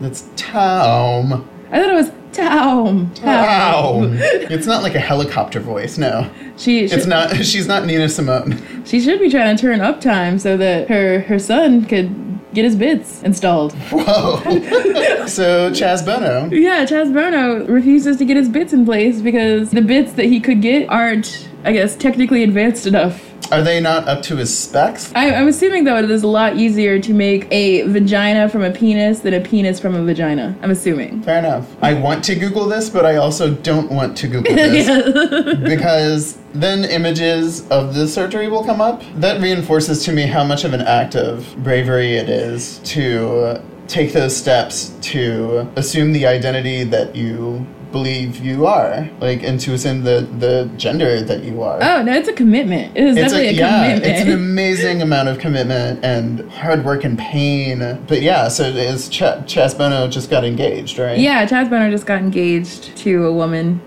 It's 0.00 0.28
Taum. 0.36 1.48
I 1.70 1.80
thought 1.80 1.90
it 1.90 1.94
was 1.94 2.10
Taum. 2.32 3.12
Taum. 3.14 4.16
it's 4.20 4.66
not 4.66 4.82
like 4.82 4.94
a 4.94 5.00
helicopter 5.00 5.60
voice, 5.60 5.98
no. 5.98 6.30
She, 6.56 6.84
it's 6.84 7.06
not. 7.06 7.34
She's 7.44 7.66
not 7.66 7.86
Nina 7.86 8.08
Simone. 8.08 8.84
She 8.84 9.00
should 9.00 9.18
be 9.18 9.30
trying 9.30 9.56
to 9.56 9.60
turn 9.60 9.80
up 9.80 10.00
time 10.00 10.38
so 10.38 10.56
that 10.56 10.88
her 10.88 11.20
her 11.20 11.38
son 11.38 11.84
could 11.84 12.14
get 12.54 12.64
his 12.64 12.76
bits 12.76 13.22
installed. 13.22 13.72
Whoa. 13.90 14.40
so 15.26 15.70
Chaz 15.70 16.04
Bono. 16.04 16.48
Yeah, 16.54 16.84
Chaz 16.84 17.12
Bono 17.12 17.66
refuses 17.66 18.16
to 18.18 18.24
get 18.24 18.36
his 18.36 18.48
bits 18.48 18.72
in 18.72 18.84
place 18.84 19.20
because 19.20 19.70
the 19.70 19.82
bits 19.82 20.12
that 20.14 20.26
he 20.26 20.40
could 20.40 20.62
get 20.62 20.88
aren't 20.88 21.48
I 21.64 21.72
guess, 21.72 21.96
technically 21.96 22.42
advanced 22.42 22.86
enough. 22.86 23.24
Are 23.50 23.62
they 23.62 23.80
not 23.80 24.06
up 24.06 24.22
to 24.24 24.36
his 24.36 24.56
specs? 24.56 25.10
I, 25.14 25.32
I'm 25.34 25.48
assuming 25.48 25.84
though 25.84 25.96
it 25.96 26.10
is 26.10 26.22
a 26.22 26.28
lot 26.28 26.56
easier 26.56 27.00
to 27.00 27.14
make 27.14 27.50
a 27.50 27.82
vagina 27.82 28.48
from 28.48 28.62
a 28.62 28.70
penis 28.70 29.20
than 29.20 29.32
a 29.32 29.40
penis 29.40 29.80
from 29.80 29.94
a 29.94 30.04
vagina. 30.04 30.54
I'm 30.60 30.70
assuming. 30.70 31.22
Fair 31.22 31.38
enough. 31.38 31.66
I 31.80 31.94
want 31.94 32.22
to 32.24 32.34
Google 32.34 32.66
this, 32.66 32.90
but 32.90 33.06
I 33.06 33.16
also 33.16 33.54
don't 33.54 33.90
want 33.90 34.18
to 34.18 34.28
Google 34.28 34.54
this. 34.54 35.56
because 35.68 36.38
then 36.52 36.84
images 36.84 37.66
of 37.70 37.94
the 37.94 38.06
surgery 38.06 38.48
will 38.48 38.64
come 38.64 38.82
up. 38.82 39.02
That 39.16 39.40
reinforces 39.40 40.04
to 40.04 40.12
me 40.12 40.26
how 40.26 40.44
much 40.44 40.64
of 40.64 40.74
an 40.74 40.82
act 40.82 41.16
of 41.16 41.54
bravery 41.62 42.16
it 42.16 42.28
is 42.28 42.80
to 42.80 43.62
take 43.86 44.12
those 44.12 44.36
steps 44.36 44.94
to 45.00 45.66
assume 45.76 46.12
the 46.12 46.26
identity 46.26 46.84
that 46.84 47.16
you 47.16 47.66
believe 47.92 48.36
you 48.38 48.66
are, 48.66 49.08
like, 49.20 49.42
and 49.42 49.58
to 49.60 49.72
assume 49.74 50.04
the 50.04 50.28
the 50.38 50.70
gender 50.76 51.20
that 51.22 51.44
you 51.44 51.62
are. 51.62 51.78
Oh 51.82 52.02
no, 52.02 52.12
it's 52.12 52.28
a 52.28 52.32
commitment. 52.32 52.96
It 52.96 53.04
is 53.04 53.16
It's 53.16 53.32
definitely 53.32 53.48
a, 53.48 53.52
yeah, 53.52 53.82
commitment. 53.82 54.12
it's 54.12 54.20
an 54.22 54.32
amazing 54.50 55.02
amount 55.02 55.28
of 55.28 55.38
commitment 55.38 56.04
and 56.04 56.50
hard 56.52 56.84
work 56.84 57.04
and 57.04 57.18
pain. 57.18 57.78
But 58.06 58.22
yeah, 58.22 58.48
so 58.48 58.64
is 58.64 59.08
Ch- 59.08 59.20
Chaz 59.46 59.76
Bono 59.76 60.08
just 60.08 60.30
got 60.30 60.44
engaged, 60.44 60.98
right? 60.98 61.18
yeah, 61.18 61.46
Chaz 61.46 61.68
Bono 61.70 61.90
just 61.90 62.06
got 62.06 62.20
engaged 62.20 62.96
to 62.98 63.26
a 63.26 63.32
woman. 63.32 63.80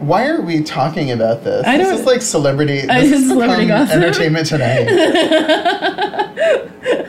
Why 0.00 0.26
are 0.28 0.40
we 0.40 0.62
talking 0.62 1.10
about 1.10 1.44
this? 1.44 1.66
I 1.66 1.76
this 1.76 2.00
is 2.00 2.06
like 2.06 2.22
celebrity. 2.22 2.88
I- 2.88 3.00
This 3.02 3.12
it's 3.12 3.20
is 3.22 3.28
celebrity 3.28 3.66
gossip. 3.66 3.96
entertainment 3.96 4.46
tonight. 4.46 4.88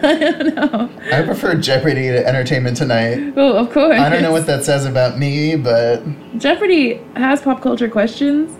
I 0.03 0.17
don't 0.19 0.55
know. 0.55 0.89
I 1.11 1.21
prefer 1.23 1.55
Jeopardy 1.55 2.07
to 2.09 2.27
Entertainment 2.27 2.75
Tonight. 2.77 3.33
Oh, 3.37 3.53
of 3.57 3.71
course. 3.71 3.97
I 3.99 4.09
don't 4.09 4.21
know 4.21 4.31
what 4.31 4.45
that 4.47 4.63
says 4.65 4.85
about 4.85 5.17
me, 5.17 5.55
but 5.55 6.03
Jeopardy 6.37 6.95
has 7.15 7.41
pop 7.41 7.61
culture 7.61 7.87
questions, 7.89 8.51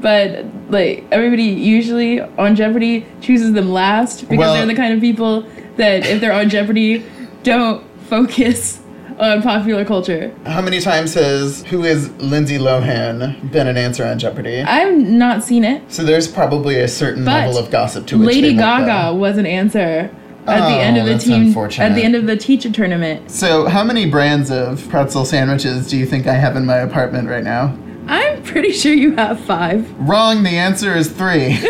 but 0.00 0.44
like 0.70 1.04
everybody 1.10 1.42
usually 1.44 2.20
on 2.20 2.56
Jeopardy 2.56 3.06
chooses 3.20 3.52
them 3.52 3.70
last 3.70 4.20
because 4.22 4.38
Well- 4.38 4.54
they're 4.54 4.66
the 4.66 4.74
kind 4.74 4.94
of 4.94 5.00
people 5.00 5.42
that 5.76 6.06
if 6.06 6.20
they're 6.20 6.32
on 6.32 6.48
Jeopardy 6.48 7.04
don't 7.42 7.84
focus 8.06 8.80
on 9.18 9.42
popular 9.42 9.84
culture. 9.84 10.34
how 10.46 10.60
many 10.60 10.80
times 10.80 11.14
has 11.14 11.62
Who 11.64 11.84
is 11.84 12.10
Lindsay 12.18 12.58
Lohan 12.58 13.50
been 13.52 13.66
an 13.68 13.76
answer 13.76 14.04
on 14.04 14.18
Jeopardy? 14.18 14.60
I've 14.62 14.96
not 14.96 15.44
seen 15.44 15.64
it. 15.64 15.82
so 15.92 16.02
there's 16.04 16.26
probably 16.28 16.80
a 16.80 16.88
certain 16.88 17.24
But 17.24 17.46
level 17.46 17.58
of 17.58 17.70
gossip 17.70 18.06
to 18.08 18.18
which 18.18 18.26
Lady 18.26 18.54
Gaga 18.54 19.12
go. 19.12 19.14
was 19.14 19.38
an 19.38 19.46
answer 19.46 20.10
at 20.46 20.60
the 20.68 20.74
Oh, 20.76 20.78
end 20.80 20.98
of 20.98 21.06
the 21.06 21.14
oh, 21.14 21.18
team 21.18 21.42
unfortunate. 21.46 21.84
at 21.86 21.94
the 21.94 22.02
end 22.02 22.14
of 22.14 22.26
the 22.26 22.36
teacher 22.36 22.70
tournament. 22.70 23.30
So, 23.30 23.66
how 23.66 23.82
many 23.82 24.04
brands 24.10 24.50
of 24.50 24.86
pretzel 24.90 25.24
sandwiches 25.24 25.88
do 25.88 25.96
you 25.96 26.04
think 26.04 26.26
I 26.26 26.34
have 26.34 26.54
in 26.56 26.66
my 26.66 26.76
apartment 26.78 27.28
right 27.30 27.44
now? 27.44 27.74
I'm 28.08 28.42
pretty 28.42 28.72
sure 28.72 28.92
you 28.92 29.16
have 29.16 29.40
five. 29.40 29.90
Wrong, 29.98 30.42
the 30.42 30.50
answer 30.50 30.94
is 30.94 31.10
three. 31.10 31.56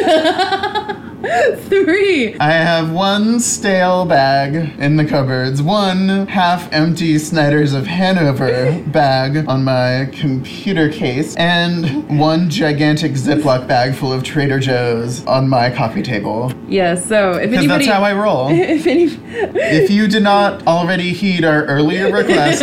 Three. 1.68 2.36
I 2.38 2.52
have 2.52 2.92
one 2.92 3.40
stale 3.40 4.04
bag 4.04 4.78
in 4.78 4.96
the 4.96 5.04
cupboards, 5.04 5.62
one 5.62 6.26
half 6.26 6.70
empty 6.72 7.18
Snyder's 7.18 7.72
of 7.72 7.86
Hanover 7.86 8.82
bag 8.88 9.48
on 9.48 9.64
my 9.64 10.10
computer 10.12 10.90
case, 10.90 11.34
and 11.36 12.18
one 12.18 12.50
gigantic 12.50 13.12
Ziploc 13.12 13.66
bag 13.66 13.94
full 13.94 14.12
of 14.12 14.22
Trader 14.22 14.58
Joe's 14.58 15.24
on 15.26 15.48
my 15.48 15.70
coffee 15.70 16.02
table. 16.02 16.52
Yeah, 16.68 16.94
so 16.94 17.32
if 17.32 17.52
anybody 17.52 17.66
that's 17.68 17.86
how 17.86 18.02
I 18.02 18.12
roll. 18.12 18.48
if 18.50 18.86
any 18.86 19.04
If 19.04 19.90
you 19.90 20.08
did 20.08 20.22
not 20.22 20.66
already 20.66 21.12
heed 21.12 21.44
our 21.44 21.64
earlier 21.64 22.12
request 22.12 22.62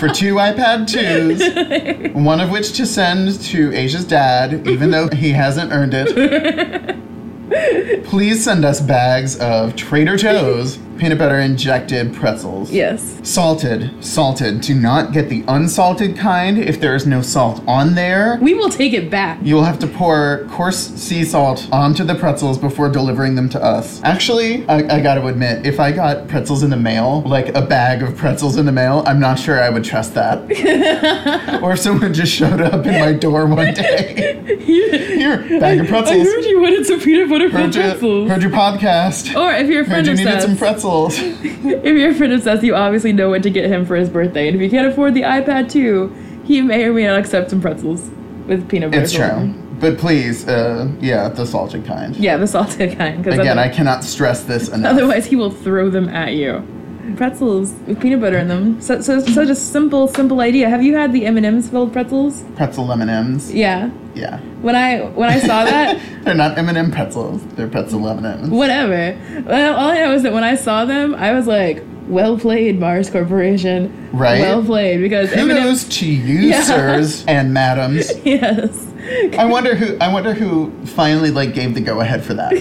for 0.00 0.08
two 0.08 0.34
iPad 0.34 0.86
2s, 0.88 2.14
one 2.14 2.40
of 2.40 2.50
which 2.50 2.72
to 2.72 2.86
send 2.86 3.40
to 3.42 3.72
Asia's 3.72 4.04
dad, 4.04 4.66
even 4.66 4.90
though 4.90 5.08
he 5.08 5.30
hasn't 5.30 5.70
earned 5.72 5.94
it, 5.94 6.96
please 8.04 8.44
send 8.44 8.64
us 8.64 8.80
bags 8.80 9.38
of 9.38 9.76
Trader 9.76 10.16
Joe's 10.16 10.78
peanut 10.98 11.18
butter 11.18 11.38
injected 11.40 12.14
pretzels. 12.14 12.70
Yes. 12.70 13.18
Salted, 13.22 13.90
salted. 14.04 14.60
Do 14.60 14.74
not 14.74 15.12
get 15.12 15.28
the 15.28 15.44
unsalted 15.48 16.16
kind 16.16 16.58
if 16.58 16.80
there 16.80 16.94
is 16.94 17.06
no 17.06 17.22
salt 17.22 17.62
on 17.66 17.94
there. 17.94 18.38
We 18.40 18.54
will 18.54 18.70
take 18.70 18.92
it 18.92 19.10
back. 19.10 19.38
You 19.42 19.54
will 19.56 19.64
have 19.64 19.78
to 19.80 19.86
pour 19.86 20.46
coarse 20.50 20.76
sea 20.94 21.24
salt 21.24 21.68
onto 21.72 22.04
the 22.04 22.14
pretzels 22.14 22.58
before 22.58 22.88
delivering 22.88 23.34
them 23.34 23.48
to 23.50 23.62
us. 23.62 24.00
Actually, 24.04 24.66
I, 24.68 24.96
I 24.96 25.00
gotta 25.00 25.24
admit, 25.26 25.66
if 25.66 25.80
I 25.80 25.92
got 25.92 26.28
pretzels 26.28 26.62
in 26.62 26.70
the 26.70 26.76
mail, 26.76 27.22
like 27.22 27.54
a 27.54 27.62
bag 27.62 28.02
of 28.02 28.16
pretzels 28.16 28.56
in 28.56 28.66
the 28.66 28.72
mail, 28.72 29.02
I'm 29.06 29.20
not 29.20 29.38
sure 29.38 29.60
I 29.60 29.68
would 29.70 29.84
trust 29.84 30.14
that. 30.14 30.40
or 31.62 31.72
if 31.72 31.80
someone 31.80 32.12
just 32.14 32.32
showed 32.32 32.60
up 32.60 32.86
in 32.86 33.00
my 33.00 33.12
door 33.12 33.46
one 33.46 33.74
day. 33.74 34.40
Here, 34.64 35.38
bag 35.60 35.80
of 35.80 35.88
pretzels. 35.88 36.26
I 36.26 36.30
heard 36.30 36.44
you 36.44 36.60
wanted 36.60 36.86
some 36.86 37.00
peanut 37.00 37.28
butter 37.28 37.48
Heard 37.50 37.72
pretzels. 37.72 38.28
heard 38.28 38.42
your 38.42 38.50
podcast. 38.50 39.34
Or 39.38 39.52
if 39.52 39.68
you're 39.68 39.82
a 39.82 39.86
friend 39.86 40.06
Heard 40.06 40.06
you 40.06 40.12
of 40.12 40.18
needed 40.18 40.42
some 40.42 40.56
Seth's, 40.56 40.83
pretzels. 40.84 41.18
if 41.44 41.84
you're 41.84 42.10
a 42.10 42.14
friend 42.14 42.42
Seth's, 42.42 42.62
you 42.62 42.74
obviously 42.74 43.12
know 43.12 43.30
what 43.30 43.42
to 43.42 43.50
get 43.50 43.70
him 43.70 43.84
for 43.84 43.96
his 43.96 44.08
birthday. 44.08 44.48
And 44.48 44.56
if 44.56 44.62
you 44.62 44.70
can't 44.70 44.86
afford 44.86 45.14
the 45.14 45.22
iPad 45.22 45.70
2, 45.70 46.42
he 46.44 46.60
may 46.62 46.84
or 46.84 46.92
may 46.92 47.06
not 47.06 47.18
accept 47.18 47.50
some 47.50 47.60
pretzels 47.60 48.10
with 48.46 48.68
peanut 48.68 48.90
butter. 48.90 49.02
It's 49.02 49.12
true. 49.12 49.54
But 49.80 49.98
please, 49.98 50.46
uh, 50.46 50.90
yeah, 51.00 51.28
the 51.28 51.46
salted 51.46 51.84
kind. 51.84 52.14
Yeah, 52.16 52.36
the 52.36 52.46
salted 52.46 52.96
kind. 52.96 53.26
Again, 53.26 53.58
I 53.58 53.68
cannot 53.68 54.04
stress 54.04 54.44
this 54.44 54.68
enough. 54.72 54.92
otherwise 54.92 55.26
he 55.26 55.36
will 55.36 55.50
throw 55.50 55.90
them 55.90 56.08
at 56.08 56.34
you. 56.34 56.66
Pretzels 57.16 57.72
with 57.86 58.00
peanut 58.00 58.20
butter 58.20 58.38
in 58.38 58.48
them. 58.48 58.80
So, 58.80 59.00
so 59.00 59.20
such 59.20 59.48
a 59.48 59.54
simple, 59.54 60.08
simple 60.08 60.40
idea. 60.40 60.68
Have 60.68 60.82
you 60.82 60.96
had 60.96 61.12
the 61.12 61.26
M 61.26 61.36
and 61.36 61.46
M's 61.46 61.68
filled 61.68 61.92
pretzels? 61.92 62.44
Pretzel 62.56 62.90
M&Ms. 62.92 63.52
Yeah. 63.54 63.90
Yeah. 64.14 64.38
When 64.62 64.74
I 64.76 65.00
when 65.10 65.28
I 65.30 65.38
saw 65.40 65.64
that, 65.64 66.00
They're 66.24 66.34
not 66.34 66.56
M&M 66.56 66.90
pretzels. 66.90 67.44
They're 67.54 67.68
pretzel 67.68 68.08
M&Ms. 68.08 68.50
whatever. 68.50 69.18
Well, 69.46 69.74
all 69.76 69.90
I 69.90 69.98
know 69.98 70.12
is 70.14 70.22
that 70.22 70.32
when 70.32 70.44
I 70.44 70.54
saw 70.54 70.84
them, 70.84 71.14
I 71.14 71.32
was 71.32 71.46
like, 71.46 71.82
"Well 72.08 72.38
played, 72.38 72.78
Mars 72.80 73.10
Corporation." 73.10 74.08
Right? 74.12 74.40
Well 74.40 74.62
played, 74.64 75.00
because 75.00 75.32
M&M. 75.32 75.74
To 75.76 76.06
you, 76.06 76.38
Yeah. 76.48 76.62
sirs 76.62 77.24
and 77.28 77.52
madams. 77.52 78.12
Yes. 78.24 78.86
I 79.38 79.44
wonder 79.44 79.74
who. 79.74 79.96
I 80.00 80.12
wonder 80.12 80.32
who 80.32 80.72
finally 80.86 81.30
like 81.30 81.52
gave 81.54 81.74
the 81.74 81.80
go 81.80 82.00
ahead 82.00 82.24
for 82.24 82.32
that. 82.34 82.52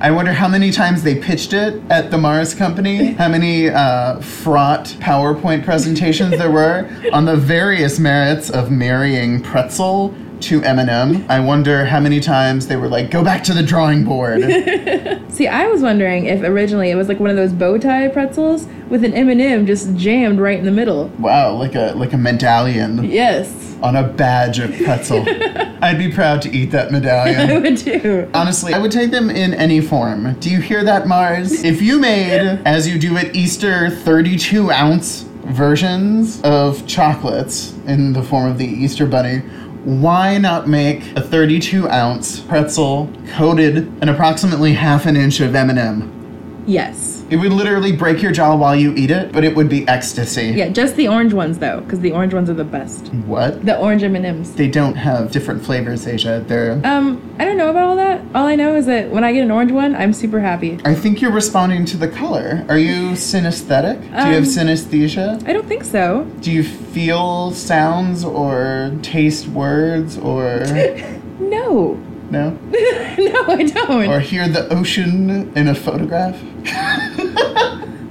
I 0.00 0.10
wonder 0.12 0.32
how 0.32 0.46
many 0.48 0.70
times 0.70 1.02
they 1.02 1.16
pitched 1.16 1.52
it 1.52 1.82
at 1.90 2.10
the 2.10 2.16
Mars 2.16 2.54
Company. 2.54 3.12
How 3.12 3.28
many 3.28 3.68
uh, 3.68 4.20
fraught 4.20 4.84
PowerPoint 5.00 5.64
presentations 5.64 6.38
there 6.38 6.50
were 6.50 6.88
on 7.12 7.24
the 7.24 7.36
various 7.36 7.98
merits 7.98 8.50
of 8.50 8.70
marrying 8.70 9.42
pretzel 9.42 10.14
to 10.42 10.62
M&M. 10.62 11.26
I 11.28 11.38
wonder 11.38 11.84
how 11.84 12.00
many 12.00 12.18
times 12.18 12.66
they 12.66 12.76
were 12.76 12.88
like, 12.88 13.10
"Go 13.10 13.22
back 13.22 13.42
to 13.44 13.52
the 13.52 13.62
drawing 13.62 14.04
board." 14.04 14.40
See, 15.28 15.48
I 15.48 15.66
was 15.66 15.82
wondering 15.82 16.26
if 16.26 16.40
originally 16.42 16.90
it 16.90 16.94
was 16.94 17.08
like 17.08 17.20
one 17.20 17.28
of 17.30 17.36
those 17.36 17.52
bow 17.52 17.76
tie 17.78 18.08
pretzels 18.08 18.66
with 18.90 19.04
an 19.04 19.14
M&M 19.14 19.66
just 19.66 19.94
jammed 19.96 20.38
right 20.38 20.58
in 20.58 20.64
the 20.64 20.70
middle. 20.70 21.06
wow, 21.18 21.54
like 21.54 21.74
a 21.74 21.92
like 21.96 22.12
a 22.12 22.16
medallion 22.18 23.04
Yes, 23.04 23.76
on 23.82 23.96
a 23.96 24.02
badge 24.02 24.58
of 24.58 24.70
pretzel. 24.76 25.24
I'd 25.82 25.96
be 25.96 26.12
proud 26.12 26.42
to 26.42 26.50
eat 26.54 26.66
that 26.72 26.92
medallion. 26.92 27.40
I 27.50 27.58
would 27.58 27.78
too. 27.78 28.28
Honestly, 28.34 28.74
I 28.74 28.78
would 28.78 28.92
take 28.92 29.10
them 29.10 29.30
in 29.30 29.54
any 29.54 29.80
form. 29.80 30.34
Do 30.40 30.50
you 30.50 30.60
hear 30.60 30.84
that, 30.84 31.06
Mars? 31.06 31.64
If 31.70 31.80
you 31.80 31.98
made, 31.98 32.60
as 32.66 32.86
you 32.86 32.98
do 32.98 33.16
at 33.16 33.34
Easter, 33.34 33.88
32 33.88 34.70
ounce 34.70 35.22
versions 35.46 36.40
of 36.42 36.86
chocolates 36.86 37.72
in 37.86 38.12
the 38.12 38.22
form 38.22 38.50
of 38.50 38.58
the 38.58 38.66
Easter 38.66 39.06
Bunny, 39.06 39.38
why 39.84 40.36
not 40.36 40.68
make 40.68 41.16
a 41.16 41.20
32 41.22 41.88
ounce 41.88 42.40
pretzel 42.40 43.10
coated 43.32 43.76
in 44.02 44.08
approximately 44.10 44.74
half 44.74 45.06
an 45.06 45.16
inch 45.16 45.40
of 45.40 45.54
M&M? 45.54 46.64
Yes. 46.66 47.19
It 47.30 47.36
would 47.36 47.52
literally 47.52 47.92
break 47.92 48.22
your 48.22 48.32
jaw 48.32 48.56
while 48.56 48.74
you 48.74 48.92
eat 48.96 49.10
it, 49.10 49.30
but 49.32 49.44
it 49.44 49.54
would 49.54 49.68
be 49.68 49.86
ecstasy. 49.86 50.46
Yeah, 50.46 50.68
just 50.68 50.96
the 50.96 51.06
orange 51.06 51.32
ones 51.32 51.58
though, 51.58 51.80
because 51.80 52.00
the 52.00 52.10
orange 52.12 52.34
ones 52.34 52.50
are 52.50 52.54
the 52.54 52.64
best. 52.64 53.08
What? 53.26 53.64
The 53.64 53.78
orange 53.78 54.02
M&Ms. 54.02 54.54
They 54.54 54.68
don't 54.68 54.96
have 54.96 55.30
different 55.30 55.64
flavors, 55.64 56.06
Asia. 56.08 56.44
They're. 56.46 56.80
Um, 56.84 57.22
I 57.38 57.44
don't 57.44 57.56
know 57.56 57.70
about 57.70 57.84
all 57.88 57.96
that. 57.96 58.20
All 58.34 58.46
I 58.46 58.56
know 58.56 58.74
is 58.74 58.86
that 58.86 59.10
when 59.10 59.22
I 59.22 59.32
get 59.32 59.42
an 59.44 59.50
orange 59.52 59.70
one, 59.70 59.94
I'm 59.94 60.12
super 60.12 60.40
happy. 60.40 60.78
I 60.84 60.94
think 60.94 61.20
you're 61.20 61.30
responding 61.30 61.84
to 61.86 61.96
the 61.96 62.08
color. 62.08 62.66
Are 62.68 62.78
you 62.78 63.12
synesthetic? 63.12 64.00
Do 64.00 64.06
you 64.06 64.12
have 64.34 64.42
Um, 64.42 64.44
synesthesia? 64.44 65.46
I 65.48 65.52
don't 65.52 65.66
think 65.68 65.84
so. 65.84 66.24
Do 66.40 66.50
you 66.50 66.64
feel 66.64 67.52
sounds 67.52 68.24
or 68.24 68.90
taste 69.02 69.46
words 69.48 70.18
or 70.18 70.64
No. 71.38 71.98
No? 72.30 72.50
no, 72.70 73.44
I 73.48 73.64
don't. 73.74 74.08
Or 74.08 74.20
hear 74.20 74.48
the 74.48 74.68
ocean 74.72 75.52
in 75.56 75.68
a 75.68 75.74
photograph? 75.74 76.40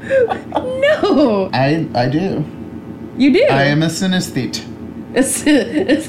no. 0.03 1.49
I 1.53 1.87
I 1.95 2.09
do. 2.09 2.45
You 3.17 3.33
do. 3.33 3.43
I 3.49 3.63
am 3.65 3.83
a 3.83 3.87
synesthete. 3.87 4.65
a, 5.15 5.23
sy- 5.23 5.49
a. 5.49 6.01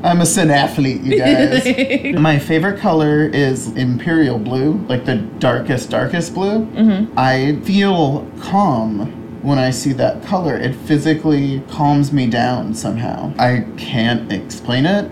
I'm 0.04 0.20
a 0.20 0.24
synathlete, 0.24 1.04
you 1.04 1.18
guys. 1.18 2.20
My 2.20 2.38
favorite 2.38 2.78
color 2.80 3.26
is 3.26 3.68
imperial 3.76 4.38
blue, 4.38 4.74
like 4.88 5.04
the 5.04 5.16
darkest, 5.16 5.90
darkest 5.90 6.34
blue. 6.34 6.66
Mm-hmm. 6.66 7.18
I 7.18 7.60
feel 7.64 8.30
calm 8.40 9.10
when 9.42 9.58
I 9.58 9.70
see 9.70 9.92
that 9.94 10.22
color. 10.24 10.56
It 10.56 10.74
physically 10.74 11.62
calms 11.68 12.12
me 12.12 12.26
down 12.28 12.74
somehow. 12.74 13.34
I 13.38 13.66
can't 13.76 14.32
explain 14.32 14.86
it. 14.86 15.10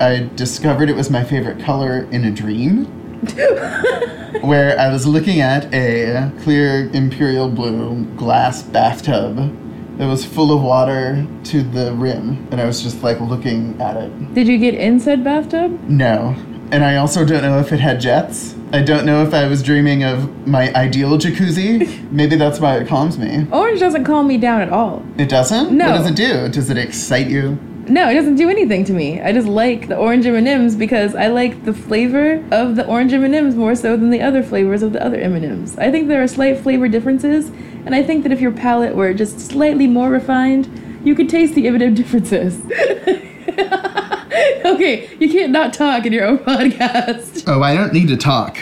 I 0.00 0.30
discovered 0.34 0.90
it 0.90 0.96
was 0.96 1.10
my 1.10 1.24
favorite 1.24 1.60
color 1.60 2.08
in 2.10 2.24
a 2.24 2.30
dream. 2.30 2.86
where 4.42 4.78
I 4.78 4.92
was 4.92 5.06
looking 5.06 5.40
at 5.40 5.72
a 5.72 6.30
clear 6.42 6.90
imperial 6.90 7.48
blue 7.48 8.04
glass 8.16 8.62
bathtub 8.62 9.36
that 9.98 10.06
was 10.06 10.24
full 10.24 10.52
of 10.52 10.62
water 10.62 11.26
to 11.44 11.62
the 11.62 11.94
rim, 11.94 12.46
and 12.50 12.60
I 12.60 12.66
was 12.66 12.82
just 12.82 13.02
like 13.02 13.20
looking 13.20 13.80
at 13.80 13.96
it. 13.96 14.34
Did 14.34 14.48
you 14.48 14.58
get 14.58 14.74
in 14.74 15.00
said 15.00 15.24
bathtub? 15.24 15.80
No. 15.88 16.36
And 16.70 16.84
I 16.84 16.96
also 16.96 17.24
don't 17.24 17.42
know 17.42 17.60
if 17.60 17.72
it 17.72 17.80
had 17.80 18.00
jets. 18.00 18.56
I 18.72 18.82
don't 18.82 19.06
know 19.06 19.22
if 19.24 19.32
I 19.32 19.46
was 19.46 19.62
dreaming 19.62 20.02
of 20.02 20.46
my 20.46 20.72
ideal 20.74 21.16
jacuzzi. 21.16 22.10
Maybe 22.10 22.36
that's 22.36 22.58
why 22.58 22.76
it 22.78 22.88
calms 22.88 23.16
me. 23.18 23.46
Orange 23.52 23.78
doesn't 23.78 24.04
calm 24.04 24.26
me 24.26 24.36
down 24.36 24.60
at 24.60 24.70
all. 24.70 25.04
It 25.16 25.28
doesn't? 25.28 25.76
No. 25.76 25.90
What 25.90 25.98
does 25.98 26.10
it 26.10 26.16
do? 26.16 26.48
Does 26.48 26.70
it 26.70 26.78
excite 26.78 27.28
you? 27.28 27.58
No, 27.88 28.08
it 28.08 28.14
doesn't 28.14 28.36
do 28.36 28.48
anything 28.48 28.84
to 28.84 28.92
me. 28.92 29.20
I 29.20 29.32
just 29.32 29.46
like 29.46 29.88
the 29.88 29.96
orange 29.96 30.24
M&Ms 30.26 30.74
because 30.76 31.14
I 31.14 31.26
like 31.26 31.64
the 31.64 31.74
flavor 31.74 32.42
of 32.50 32.76
the 32.76 32.86
orange 32.86 33.12
M&Ms 33.12 33.56
more 33.56 33.74
so 33.74 33.96
than 33.96 34.10
the 34.10 34.22
other 34.22 34.42
flavors 34.42 34.82
of 34.82 34.92
the 34.92 35.04
other 35.04 35.20
M&Ms. 35.20 35.76
I 35.76 35.90
think 35.90 36.08
there 36.08 36.22
are 36.22 36.26
slight 36.26 36.58
flavor 36.60 36.88
differences, 36.88 37.48
and 37.84 37.94
I 37.94 38.02
think 38.02 38.22
that 38.22 38.32
if 38.32 38.40
your 38.40 38.52
palate 38.52 38.94
were 38.94 39.12
just 39.12 39.38
slightly 39.38 39.86
more 39.86 40.08
refined, 40.08 40.68
you 41.04 41.14
could 41.14 41.28
taste 41.28 41.54
the 41.54 41.66
M&M 41.68 41.94
differences. 41.94 42.58
okay, 44.64 45.10
you 45.18 45.30
can't 45.30 45.52
not 45.52 45.74
talk 45.74 46.06
in 46.06 46.12
your 46.12 46.24
own 46.24 46.38
podcast. 46.38 47.44
Oh, 47.46 47.62
I 47.62 47.74
don't 47.74 47.92
need 47.92 48.08
to 48.08 48.16
talk. 48.16 48.58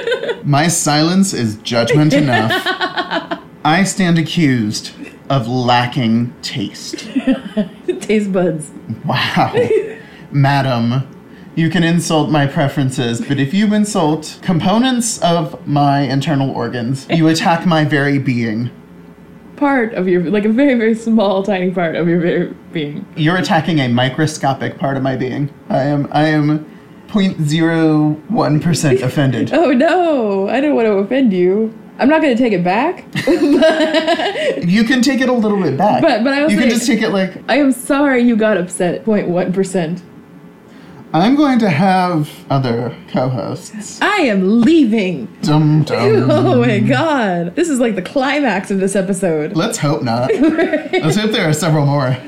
My 0.44 0.68
silence 0.68 1.32
is 1.32 1.56
judgment 1.58 2.12
enough. 2.12 2.52
I 3.64 3.84
stand 3.84 4.18
accused 4.18 4.92
of 5.28 5.48
lacking 5.48 6.34
taste. 6.42 7.08
Taste 8.00 8.32
buds. 8.32 8.70
Wow. 9.04 9.68
Madam, 10.30 11.08
you 11.54 11.70
can 11.70 11.82
insult 11.82 12.30
my 12.30 12.46
preferences, 12.46 13.20
but 13.20 13.40
if 13.40 13.54
you 13.54 13.72
insult 13.72 14.38
components 14.42 15.18
of 15.22 15.66
my 15.66 16.00
internal 16.00 16.50
organs, 16.50 17.06
you 17.08 17.26
attack 17.34 17.66
my 17.66 17.84
very 17.84 18.18
being. 18.18 18.70
Part 19.56 19.94
of 19.94 20.06
your, 20.06 20.22
like 20.30 20.44
a 20.44 20.50
very, 20.50 20.74
very 20.74 20.94
small, 20.94 21.42
tiny 21.42 21.70
part 21.70 21.96
of 21.96 22.06
your 22.08 22.20
very 22.20 22.54
being. 22.72 23.06
You're 23.16 23.38
attacking 23.38 23.78
a 23.78 23.88
microscopic 23.88 24.78
part 24.78 24.98
of 24.98 25.02
my 25.02 25.16
being. 25.16 25.50
I 25.70 25.84
am 25.84 26.08
I 26.12 26.26
am 26.26 26.70
0.01% 27.08 29.02
offended. 29.02 29.54
Oh 29.54 29.70
no, 29.70 30.48
I 30.50 30.60
don't 30.60 30.74
want 30.74 30.86
to 30.86 30.92
offend 30.92 31.32
you. 31.32 31.72
I'm 31.98 32.08
not 32.08 32.20
going 32.22 32.36
to 32.36 32.42
take 32.42 32.52
it 32.52 32.62
back. 32.64 33.04
You 34.66 34.84
can 34.84 35.00
take 35.02 35.20
it 35.20 35.28
a 35.28 35.32
little 35.32 35.60
bit 35.62 35.76
back. 35.76 36.02
But- 36.02 36.24
but 36.24 36.32
I 36.32 36.42
was 36.44 36.52
You 36.52 36.58
can 36.58 36.68
just 36.70 36.86
take 36.86 37.02
it 37.02 37.10
like 37.10 37.32
I 37.48 37.56
am 37.58 37.72
sorry 37.72 38.22
you 38.22 38.36
got 38.36 38.56
upset. 38.56 39.04
0.1%. 39.04 40.00
I'm 41.16 41.34
going 41.34 41.58
to 41.60 41.70
have 41.70 42.30
other 42.50 42.94
co-hosts. 43.08 44.02
I 44.02 44.16
am 44.18 44.60
leaving. 44.60 45.26
Dum 45.40 45.82
dum. 45.84 46.30
Oh 46.36 46.60
my 46.60 46.80
god. 46.80 47.56
This 47.56 47.70
is 47.70 47.80
like 47.80 47.94
the 47.94 48.02
climax 48.02 48.70
of 48.70 48.80
this 48.80 48.94
episode. 48.94 49.56
Let's 49.56 49.78
hope 49.78 50.02
not. 50.02 50.30
Let's 50.34 51.16
hope 51.16 51.30
there 51.30 51.48
are 51.48 51.54
several 51.54 51.86
more. 51.86 52.18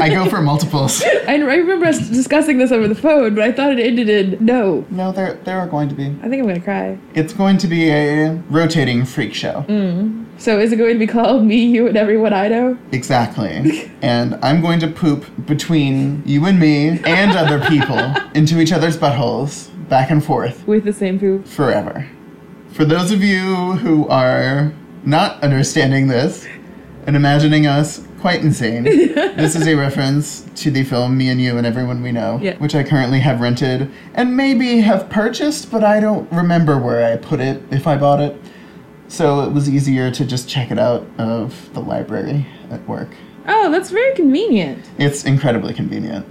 I 0.00 0.08
go 0.08 0.26
for 0.30 0.40
multiples. 0.40 1.02
I, 1.04 1.34
I 1.34 1.36
remember 1.36 1.84
us 1.84 2.08
discussing 2.08 2.56
this 2.56 2.72
over 2.72 2.88
the 2.88 2.94
phone, 2.94 3.34
but 3.34 3.44
I 3.44 3.52
thought 3.52 3.72
it 3.72 3.80
ended 3.80 4.08
in 4.08 4.42
no. 4.44 4.86
No, 4.90 5.12
there 5.12 5.34
there 5.44 5.58
are 5.58 5.66
going 5.66 5.90
to 5.90 5.94
be. 5.94 6.06
I 6.22 6.28
think 6.30 6.40
I'm 6.42 6.46
gonna 6.48 6.60
cry. 6.60 6.98
It's 7.14 7.34
going 7.34 7.58
to 7.58 7.66
be 7.66 7.90
a 7.90 8.32
rotating 8.48 9.04
freak 9.04 9.34
show. 9.34 9.64
Mm. 9.68 10.24
So 10.38 10.58
is 10.60 10.72
it 10.72 10.76
going 10.76 10.92
to 10.94 10.98
be 10.98 11.06
called 11.06 11.44
Me, 11.44 11.64
You, 11.66 11.88
and 11.88 11.96
Everyone 11.96 12.32
I 12.32 12.46
Know? 12.48 12.78
Exactly. 12.92 13.90
and 14.02 14.38
I'm 14.42 14.60
going 14.60 14.78
to 14.80 14.86
poop 14.88 15.26
between 15.46 16.22
you 16.24 16.46
and 16.46 16.60
me 16.60 17.00
and 17.04 17.32
other 17.36 17.58
people 17.68 17.98
into 18.34 18.60
each 18.60 18.72
other's 18.72 18.96
buttholes, 18.96 19.68
back 19.88 20.10
and 20.10 20.24
forth, 20.24 20.66
With 20.66 20.84
the 20.84 20.92
same 20.92 21.18
poop. 21.18 21.44
forever. 21.46 22.08
For 22.70 22.84
those 22.84 23.10
of 23.10 23.22
you 23.24 23.72
who 23.74 24.06
are 24.08 24.72
not 25.04 25.42
understanding 25.42 26.06
this 26.06 26.46
and 27.06 27.16
imagining 27.16 27.66
us 27.66 28.06
quite 28.20 28.40
insane, 28.42 28.84
this 28.84 29.56
is 29.56 29.66
a 29.66 29.74
reference 29.74 30.42
to 30.54 30.70
the 30.70 30.84
film 30.84 31.18
Me 31.18 31.30
and 31.30 31.40
You 31.40 31.58
and 31.58 31.66
Everyone 31.66 32.00
We 32.00 32.12
Know, 32.12 32.38
Yeah. 32.40 32.56
which 32.58 32.76
I 32.76 32.84
currently 32.84 33.18
have 33.20 33.40
rented 33.40 33.90
and 34.14 34.36
maybe 34.36 34.80
have 34.82 35.08
purchased, 35.10 35.70
but 35.72 35.82
I 35.82 35.98
don't 35.98 36.30
remember 36.30 36.78
where 36.78 37.12
I 37.12 37.16
put 37.16 37.40
it 37.40 37.60
if 37.72 37.88
I 37.88 37.96
bought 37.96 38.20
it. 38.20 38.40
So 39.08 39.40
it 39.40 39.52
was 39.52 39.68
easier 39.68 40.10
to 40.10 40.24
just 40.24 40.48
check 40.48 40.70
it 40.70 40.78
out 40.78 41.06
of 41.18 41.72
the 41.72 41.80
library 41.80 42.46
at 42.70 42.86
work. 42.86 43.08
Oh, 43.46 43.70
that's 43.70 43.90
very 43.90 44.14
convenient. 44.14 44.84
It's 44.98 45.24
incredibly 45.24 45.72
convenient. 45.72 46.26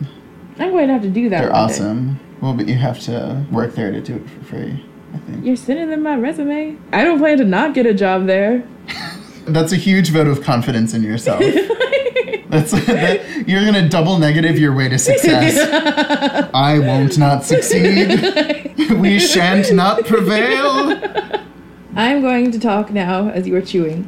I'm 0.60 0.72
going 0.72 0.88
to 0.88 0.94
have 0.94 1.02
to 1.02 1.10
do 1.10 1.30
that. 1.30 1.42
They're 1.42 1.52
one 1.52 1.68
day. 1.70 1.74
awesome. 1.74 2.20
Well, 2.42 2.54
but 2.54 2.68
you 2.68 2.76
have 2.76 3.00
to 3.02 3.44
work 3.52 3.74
there 3.74 3.92
to 3.92 4.00
do 4.00 4.16
it 4.18 4.30
for 4.30 4.44
free, 4.46 4.86
I 5.14 5.18
think. 5.20 5.44
You're 5.44 5.56
sending 5.56 5.90
them 5.90 6.04
my 6.04 6.16
resume. 6.16 6.78
I 6.94 7.04
don't 7.04 7.18
plan 7.18 7.38
to 7.40 7.46
not 7.46 7.74
get 7.74 7.88
a 7.88 7.94
job 7.94 8.28
there. 8.28 8.64
That's 9.48 9.72
a 9.72 9.76
huge 9.78 10.12
vote 10.12 10.28
of 10.28 10.44
confidence 10.44 10.94
in 10.94 11.02
yourself. 11.04 11.40
That's 12.50 12.72
that, 12.72 13.46
you're 13.48 13.66
gonna 13.66 13.90
double 13.90 14.20
negative 14.20 14.58
your 14.58 14.74
way 14.74 14.88
to 14.88 14.98
success. 14.98 15.58
I 16.54 16.80
won't 16.80 17.18
not 17.18 17.44
succeed. 17.44 18.08
we 19.00 19.20
shan't 19.20 19.74
not 19.74 20.06
prevail. 20.06 20.96
I'm 21.98 22.22
going 22.22 22.52
to 22.52 22.60
talk 22.60 22.92
now, 22.92 23.30
as 23.30 23.48
you 23.48 23.56
are 23.56 23.62
chewing, 23.62 24.08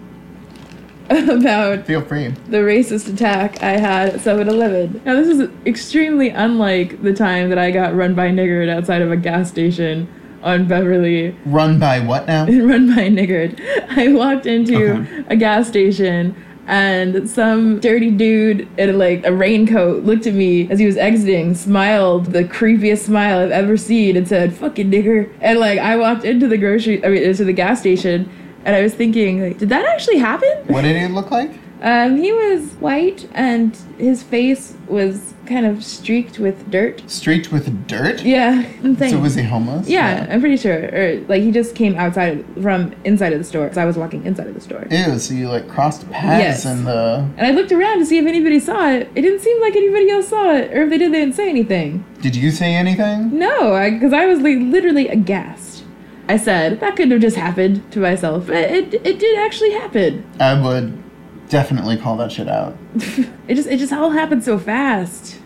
about 1.09 1.85
Feel 1.87 2.01
free. 2.01 2.27
the 2.47 2.57
racist 2.57 3.11
attack 3.11 3.63
I 3.63 3.71
had 3.77 4.09
at 4.09 4.21
7 4.21 4.47
Eleven. 4.47 5.01
Now, 5.05 5.15
this 5.15 5.27
is 5.27 5.49
extremely 5.65 6.29
unlike 6.29 7.01
the 7.01 7.13
time 7.13 7.49
that 7.49 7.57
I 7.57 7.71
got 7.71 7.95
run 7.95 8.13
by 8.13 8.29
niggard 8.29 8.69
outside 8.69 9.01
of 9.01 9.11
a 9.11 9.17
gas 9.17 9.49
station 9.49 10.07
on 10.43 10.67
Beverly. 10.67 11.35
Run 11.45 11.79
by 11.79 11.99
what 11.99 12.27
now? 12.27 12.45
run 12.47 12.95
by 12.95 13.01
a 13.03 13.09
niggard. 13.09 13.59
I 13.89 14.09
walked 14.13 14.45
into 14.45 14.91
Okay. 15.01 15.23
a 15.27 15.35
gas 15.35 15.67
station 15.67 16.35
and 16.67 17.29
some 17.29 17.79
dirty 17.79 18.11
dude 18.11 18.67
in 18.77 18.97
like 18.97 19.25
a 19.25 19.33
raincoat 19.33 20.03
looked 20.03 20.27
at 20.27 20.33
me 20.33 20.69
as 20.69 20.79
he 20.79 20.85
was 20.85 20.97
exiting, 20.97 21.55
smiled 21.55 22.27
the 22.27 22.43
creepiest 22.43 23.05
smile 23.05 23.39
I've 23.39 23.51
ever 23.51 23.77
seen, 23.77 24.15
and 24.15 24.27
said, 24.27 24.53
"Fucking 24.53 24.91
nigger." 24.91 25.31
And 25.41 25.59
like 25.59 25.79
I 25.79 25.95
walked 25.95 26.25
into 26.25 26.47
the 26.47 26.57
grocery, 26.57 27.03
I 27.03 27.09
mean, 27.09 27.23
into 27.23 27.43
the 27.43 27.53
gas 27.53 27.79
station, 27.79 28.29
and 28.65 28.75
I 28.75 28.81
was 28.81 28.93
thinking, 28.93 29.41
like, 29.41 29.57
did 29.57 29.69
that 29.69 29.85
actually 29.85 30.17
happen? 30.17 30.49
What 30.67 30.81
did 30.81 30.95
it 30.95 31.11
look 31.11 31.31
like? 31.31 31.51
Um, 31.81 32.17
he 32.17 32.31
was 32.31 32.73
white 32.73 33.29
and 33.33 33.75
his 33.97 34.21
face 34.21 34.75
was 34.87 35.33
kind 35.45 35.65
of 35.65 35.83
streaked 35.83 36.37
with 36.37 36.69
dirt. 36.69 37.01
Streaked 37.09 37.51
with 37.51 37.87
dirt? 37.87 38.21
Yeah, 38.21 38.61
insane. 38.83 39.11
So 39.11 39.19
was 39.19 39.35
he 39.35 39.43
homeless? 39.43 39.87
Yeah, 39.87 40.27
I'm 40.29 40.41
pretty 40.41 40.57
sure. 40.57 40.89
Or 40.93 41.23
like 41.27 41.41
he 41.41 41.51
just 41.51 41.75
came 41.75 41.95
outside 41.95 42.45
from 42.61 42.93
inside 43.05 43.33
of 43.33 43.39
the 43.39 43.45
store 43.45 43.63
because 43.65 43.77
I 43.77 43.85
was 43.85 43.97
walking 43.97 44.25
inside 44.25 44.47
of 44.47 44.53
the 44.53 44.61
store. 44.61 44.85
Ew, 44.91 45.17
so 45.19 45.33
you 45.33 45.47
like 45.49 45.67
crossed 45.69 46.09
paths 46.11 46.43
Yes. 46.43 46.65
in 46.65 46.83
the. 46.83 47.27
And 47.37 47.47
I 47.47 47.51
looked 47.51 47.71
around 47.71 47.99
to 47.99 48.05
see 48.05 48.17
if 48.17 48.25
anybody 48.25 48.59
saw 48.59 48.89
it. 48.89 49.09
It 49.15 49.21
didn't 49.21 49.39
seem 49.39 49.59
like 49.61 49.75
anybody 49.75 50.09
else 50.11 50.27
saw 50.29 50.53
it, 50.55 50.71
or 50.71 50.83
if 50.83 50.89
they 50.89 50.97
did, 50.97 51.13
they 51.13 51.19
didn't 51.19 51.35
say 51.35 51.49
anything. 51.49 52.03
Did 52.21 52.35
you 52.35 52.51
say 52.51 52.75
anything? 52.75 53.37
No, 53.37 53.89
because 53.91 54.13
I, 54.13 54.25
was 54.25 54.39
like 54.41 54.57
literally 54.59 55.07
aghast. 55.07 55.83
I 56.27 56.37
said 56.37 56.79
that 56.81 56.95
couldn't 56.95 57.11
have 57.11 57.21
just 57.21 57.37
happened 57.37 57.89
to 57.93 57.99
myself. 57.99 58.47
But 58.47 58.57
it 58.69 58.93
it 58.93 59.17
did 59.17 59.39
actually 59.39 59.71
happen. 59.71 60.23
I 60.39 60.61
would 60.61 61.01
definitely 61.49 61.97
call 61.97 62.15
that 62.17 62.31
shit 62.31 62.47
out. 62.47 62.77
It 63.47 63.55
just 63.55 63.67
it 63.67 63.77
just 63.77 63.91
all 63.91 64.11
happened 64.11 64.43
so 64.43 64.59
fast. 64.59 65.39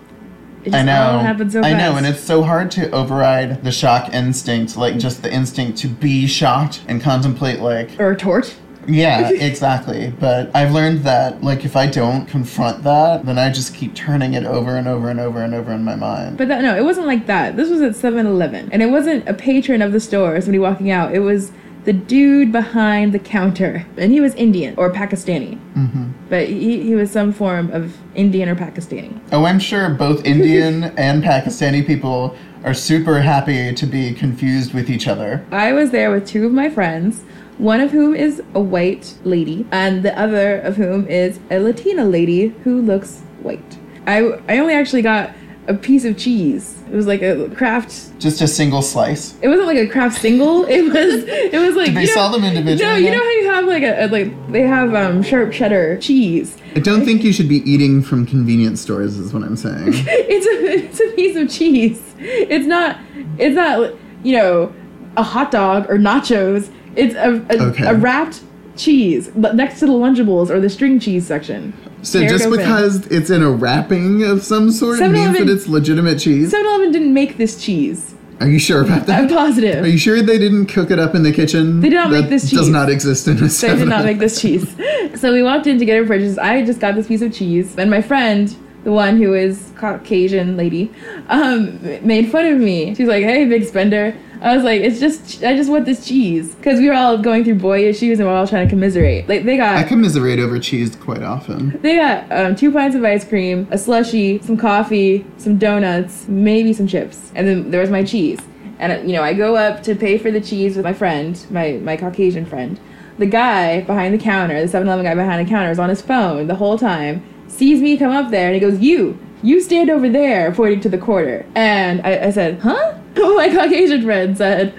It 0.65 0.71
just 0.71 0.75
I 0.75 0.83
know. 0.83 1.01
all 1.01 1.19
happened 1.19 1.51
so 1.53 1.61
I 1.61 1.73
know, 1.73 1.95
and 1.95 2.05
it's 2.05 2.19
so 2.21 2.43
hard 2.43 2.69
to 2.71 2.91
override 2.91 3.63
the 3.63 3.71
shock 3.71 4.13
instinct, 4.13 4.75
like 4.77 4.97
just 4.97 5.21
the 5.23 5.33
instinct 5.33 5.77
to 5.79 5.87
be 5.87 6.27
shocked 6.27 6.83
and 6.87 7.01
contemplate, 7.01 7.59
like, 7.61 7.97
or 7.99 8.11
a 8.11 8.17
tort. 8.17 8.53
yeah, 8.87 9.29
exactly. 9.33 10.13
But 10.19 10.51
I've 10.53 10.71
learned 10.73 10.99
that, 11.05 11.41
like, 11.43 11.63
if 11.63 11.77
I 11.77 11.87
don't 11.87 12.25
confront 12.25 12.83
that, 12.83 13.25
then 13.25 13.37
I 13.37 13.49
just 13.49 13.73
keep 13.73 13.95
turning 13.95 14.33
it 14.33 14.43
over 14.43 14.75
and 14.75 14.87
over 14.87 15.09
and 15.09 15.19
over 15.21 15.41
and 15.41 15.53
over 15.53 15.71
in 15.71 15.83
my 15.85 15.95
mind. 15.95 16.37
But 16.37 16.49
that, 16.49 16.61
no, 16.61 16.75
it 16.75 16.83
wasn't 16.83 17.07
like 17.07 17.25
that. 17.27 17.55
This 17.55 17.69
was 17.69 17.81
at 17.81 17.95
7 17.95 18.25
Eleven. 18.25 18.69
And 18.73 18.81
it 18.81 18.87
wasn't 18.87 19.27
a 19.29 19.33
patron 19.33 19.81
of 19.81 19.93
the 19.93 20.01
store, 20.01 20.39
somebody 20.41 20.59
walking 20.59 20.91
out. 20.91 21.13
It 21.13 21.19
was 21.19 21.53
the 21.85 21.93
dude 21.93 22.51
behind 22.51 23.13
the 23.13 23.19
counter. 23.19 23.85
And 23.97 24.11
he 24.11 24.21
was 24.21 24.33
Indian 24.35 24.73
or 24.77 24.91
Pakistani. 24.91 25.57
hmm 25.73 26.11
But 26.29 26.47
he, 26.47 26.81
he 26.81 26.95
was 26.95 27.11
some 27.11 27.33
form 27.33 27.71
of 27.71 27.97
Indian 28.15 28.49
or 28.49 28.55
Pakistani. 28.55 29.19
Oh, 29.31 29.45
I'm 29.45 29.59
sure 29.59 29.89
both 29.89 30.25
Indian 30.33 30.85
and 30.97 31.23
Pakistani 31.23 31.85
people 31.85 32.35
are 32.63 32.73
super 32.73 33.19
happy 33.19 33.73
to 33.73 33.85
be 33.85 34.13
confused 34.13 34.73
with 34.73 34.89
each 34.89 35.07
other. 35.07 35.45
I 35.51 35.73
was 35.73 35.91
there 35.91 36.11
with 36.11 36.25
two 36.25 36.45
of 36.45 36.53
my 36.53 36.69
friends, 36.69 37.23
one 37.57 37.81
of 37.81 37.91
whom 37.91 38.15
is 38.15 38.41
a 38.53 38.61
white 38.61 39.15
lady, 39.25 39.67
and 39.71 40.01
the 40.03 40.17
other 40.17 40.59
of 40.61 40.77
whom 40.77 41.05
is 41.07 41.39
a 41.51 41.59
Latina 41.59 42.05
lady 42.05 42.47
who 42.63 42.81
looks 42.81 43.19
white. 43.41 43.77
I, 44.07 44.19
I 44.47 44.57
only 44.59 44.73
actually 44.73 45.01
got 45.01 45.31
a 45.67 45.73
piece 45.73 46.03
of 46.05 46.17
cheese. 46.17 46.81
It 46.91 46.95
was 46.95 47.07
like 47.07 47.21
a 47.21 47.49
Kraft. 47.55 48.19
Just 48.19 48.41
a 48.41 48.47
single 48.47 48.81
slice. 48.81 49.35
It 49.41 49.47
wasn't 49.47 49.67
like 49.67 49.77
a 49.77 49.87
Kraft 49.87 50.19
single. 50.19 50.65
It 50.69 50.83
was. 50.83 51.23
It 51.27 51.59
was 51.59 51.75
like. 51.75 51.87
Did 51.87 51.95
they 51.95 52.01
you 52.01 52.07
know- 52.07 52.13
sell 52.13 52.29
them 52.31 52.43
individually? 52.43 52.91
No, 52.91 52.97
you 52.97 53.11
know 53.11 53.17
how 53.23 53.29
you 53.31 53.45
have 53.51 53.65
like 53.65 53.83
a, 53.83 54.05
a 54.05 54.07
like 54.07 54.51
they 54.51 54.61
have 54.63 54.93
um 54.93 55.23
sharp 55.23 55.51
cheddar 55.53 55.97
cheese. 55.97 56.57
I 56.75 56.79
don't 56.79 57.05
think 57.05 57.23
you 57.23 57.31
should 57.31 57.47
be 57.49 57.57
eating 57.69 58.01
from 58.01 58.25
convenience 58.25 58.81
stores, 58.81 59.17
is 59.17 59.33
what 59.33 59.43
I'm 59.43 59.55
saying. 59.57 59.93
It's 60.07 60.45
a 60.47 60.85
it's 60.85 60.99
a 60.99 61.15
piece 61.15 61.35
of 61.37 61.49
cheese. 61.49 62.01
It's 62.19 62.65
not 62.65 62.97
it's 63.37 63.55
not 63.55 63.93
you 64.23 64.37
know 64.37 64.73
a 65.17 65.23
hot 65.23 65.51
dog 65.51 65.89
or 65.89 65.97
nachos. 65.97 66.71
It's 66.95 67.15
a 67.15 67.33
a, 67.49 67.69
Okay. 67.69 67.85
a 67.85 67.93
wrapped 67.95 68.41
cheese 68.75 69.29
but 69.35 69.55
next 69.55 69.79
to 69.79 69.85
the 69.85 69.93
Lunchables 69.93 70.49
or 70.49 70.59
the 70.59 70.69
string 70.69 70.99
cheese 70.99 71.25
section. 71.27 71.73
So 72.01 72.19
Tear 72.19 72.29
just 72.29 72.45
open. 72.45 72.59
because 72.59 73.07
it's 73.07 73.29
in 73.29 73.41
a 73.41 73.49
wrapping 73.49 74.23
of 74.23 74.43
some 74.43 74.71
sort 74.71 74.99
it 74.99 75.09
means 75.09 75.37
that 75.37 75.49
it's 75.49 75.67
legitimate 75.67 76.19
cheese? 76.19 76.51
7-Eleven 76.51 76.91
didn't 76.91 77.13
make 77.13 77.37
this 77.37 77.63
cheese. 77.63 78.13
Are 78.39 78.49
you 78.49 78.59
sure 78.59 78.83
about 78.83 79.05
that? 79.05 79.21
I'm 79.21 79.29
positive. 79.29 79.83
Are 79.83 79.87
you 79.87 79.97
sure 79.97 80.21
they 80.21 80.37
didn't 80.37 80.65
cook 80.65 80.91
it 80.91 80.99
up 80.99 81.15
in 81.15 81.23
the 81.23 81.31
kitchen? 81.31 81.79
They 81.79 81.89
did 81.89 81.95
not 81.95 82.11
that 82.11 82.21
make 82.21 82.29
this 82.29 82.49
cheese. 82.49 82.59
does 82.59 82.69
not 82.69 82.89
exist 82.89 83.27
in 83.27 83.37
a 83.37 83.47
They 83.47 83.75
did 83.75 83.87
not 83.87 84.03
make 84.03 84.19
this 84.19 84.41
cheese. 84.41 84.75
So 85.15 85.31
we 85.31 85.43
walked 85.43 85.67
in 85.67 85.77
to 85.79 85.85
get 85.85 85.99
our 85.99 86.05
purchase. 86.05 86.37
I 86.37 86.65
just 86.65 86.79
got 86.79 86.95
this 86.95 87.07
piece 87.07 87.21
of 87.21 87.31
cheese, 87.31 87.77
and 87.77 87.89
my 87.89 88.01
friend, 88.01 88.53
the 88.83 88.91
one 88.91 89.17
who 89.17 89.33
is 89.33 89.71
Caucasian 89.75 90.57
lady, 90.57 90.91
um, 91.29 91.79
made 92.05 92.31
fun 92.31 92.45
of 92.47 92.57
me. 92.57 92.95
She's 92.95 93.07
like, 93.07 93.23
"Hey, 93.23 93.45
big 93.45 93.63
spender." 93.63 94.15
I 94.43 94.53
was 94.53 94.65
like, 94.65 94.81
"It's 94.81 94.99
just, 94.99 95.41
I 95.41 95.55
just 95.55 95.69
want 95.69 95.85
this 95.85 96.05
cheese," 96.05 96.53
because 96.55 96.77
we 96.79 96.87
were 96.89 96.93
all 96.93 97.17
going 97.17 97.45
through 97.45 97.55
boy 97.55 97.87
issues 97.87 98.19
and 98.19 98.27
we're 98.27 98.35
all 98.35 98.45
trying 98.45 98.67
to 98.67 98.69
commiserate. 98.69 99.29
Like 99.29 99.45
they 99.45 99.55
got. 99.55 99.77
I 99.77 99.83
commiserate 99.83 100.37
over 100.37 100.59
cheese 100.59 100.95
quite 100.97 101.23
often. 101.23 101.79
They 101.81 101.95
got 101.95 102.29
um, 102.29 102.55
two 102.55 102.69
pints 102.69 102.95
of 102.95 103.05
ice 103.05 103.25
cream, 103.25 103.67
a 103.71 103.77
slushy, 103.77 104.41
some 104.41 104.57
coffee, 104.57 105.25
some 105.37 105.57
donuts, 105.57 106.27
maybe 106.27 106.73
some 106.73 106.87
chips, 106.87 107.31
and 107.35 107.47
then 107.47 107.71
there 107.71 107.79
was 107.79 107.89
my 107.89 108.03
cheese. 108.03 108.39
And 108.79 109.09
you 109.09 109.15
know, 109.15 109.23
I 109.23 109.33
go 109.33 109.55
up 109.55 109.81
to 109.83 109.95
pay 109.95 110.17
for 110.17 110.29
the 110.29 110.41
cheese 110.41 110.75
with 110.75 110.83
my 110.83 110.93
friend, 110.93 111.41
my 111.49 111.79
my 111.81 111.95
Caucasian 111.95 112.45
friend. 112.45 112.77
The 113.17 113.27
guy 113.27 113.79
behind 113.81 114.13
the 114.13 114.17
counter, 114.17 114.59
the 114.59 114.67
7-Eleven 114.67 115.05
guy 115.05 115.15
behind 115.15 115.45
the 115.45 115.49
counter, 115.49 115.71
is 115.71 115.79
on 115.79 115.87
his 115.87 116.01
phone 116.01 116.47
the 116.47 116.55
whole 116.55 116.77
time. 116.77 117.23
Sees 117.47 117.79
me 117.79 117.95
come 117.95 118.11
up 118.11 118.29
there, 118.29 118.47
and 118.47 118.55
he 118.55 118.59
goes, 118.59 118.79
"You, 118.79 119.17
you 119.41 119.61
stand 119.61 119.89
over 119.89 120.09
there," 120.09 120.51
pointing 120.51 120.81
to 120.81 120.89
the 120.89 120.97
quarter. 120.97 121.45
And 121.55 122.01
I, 122.01 122.25
I 122.25 122.29
said, 122.31 122.59
"Huh?" 122.59 122.95
Oh 123.17 123.35
my 123.35 123.49
Caucasian 123.49 124.03
friend 124.03 124.37
said, 124.37 124.73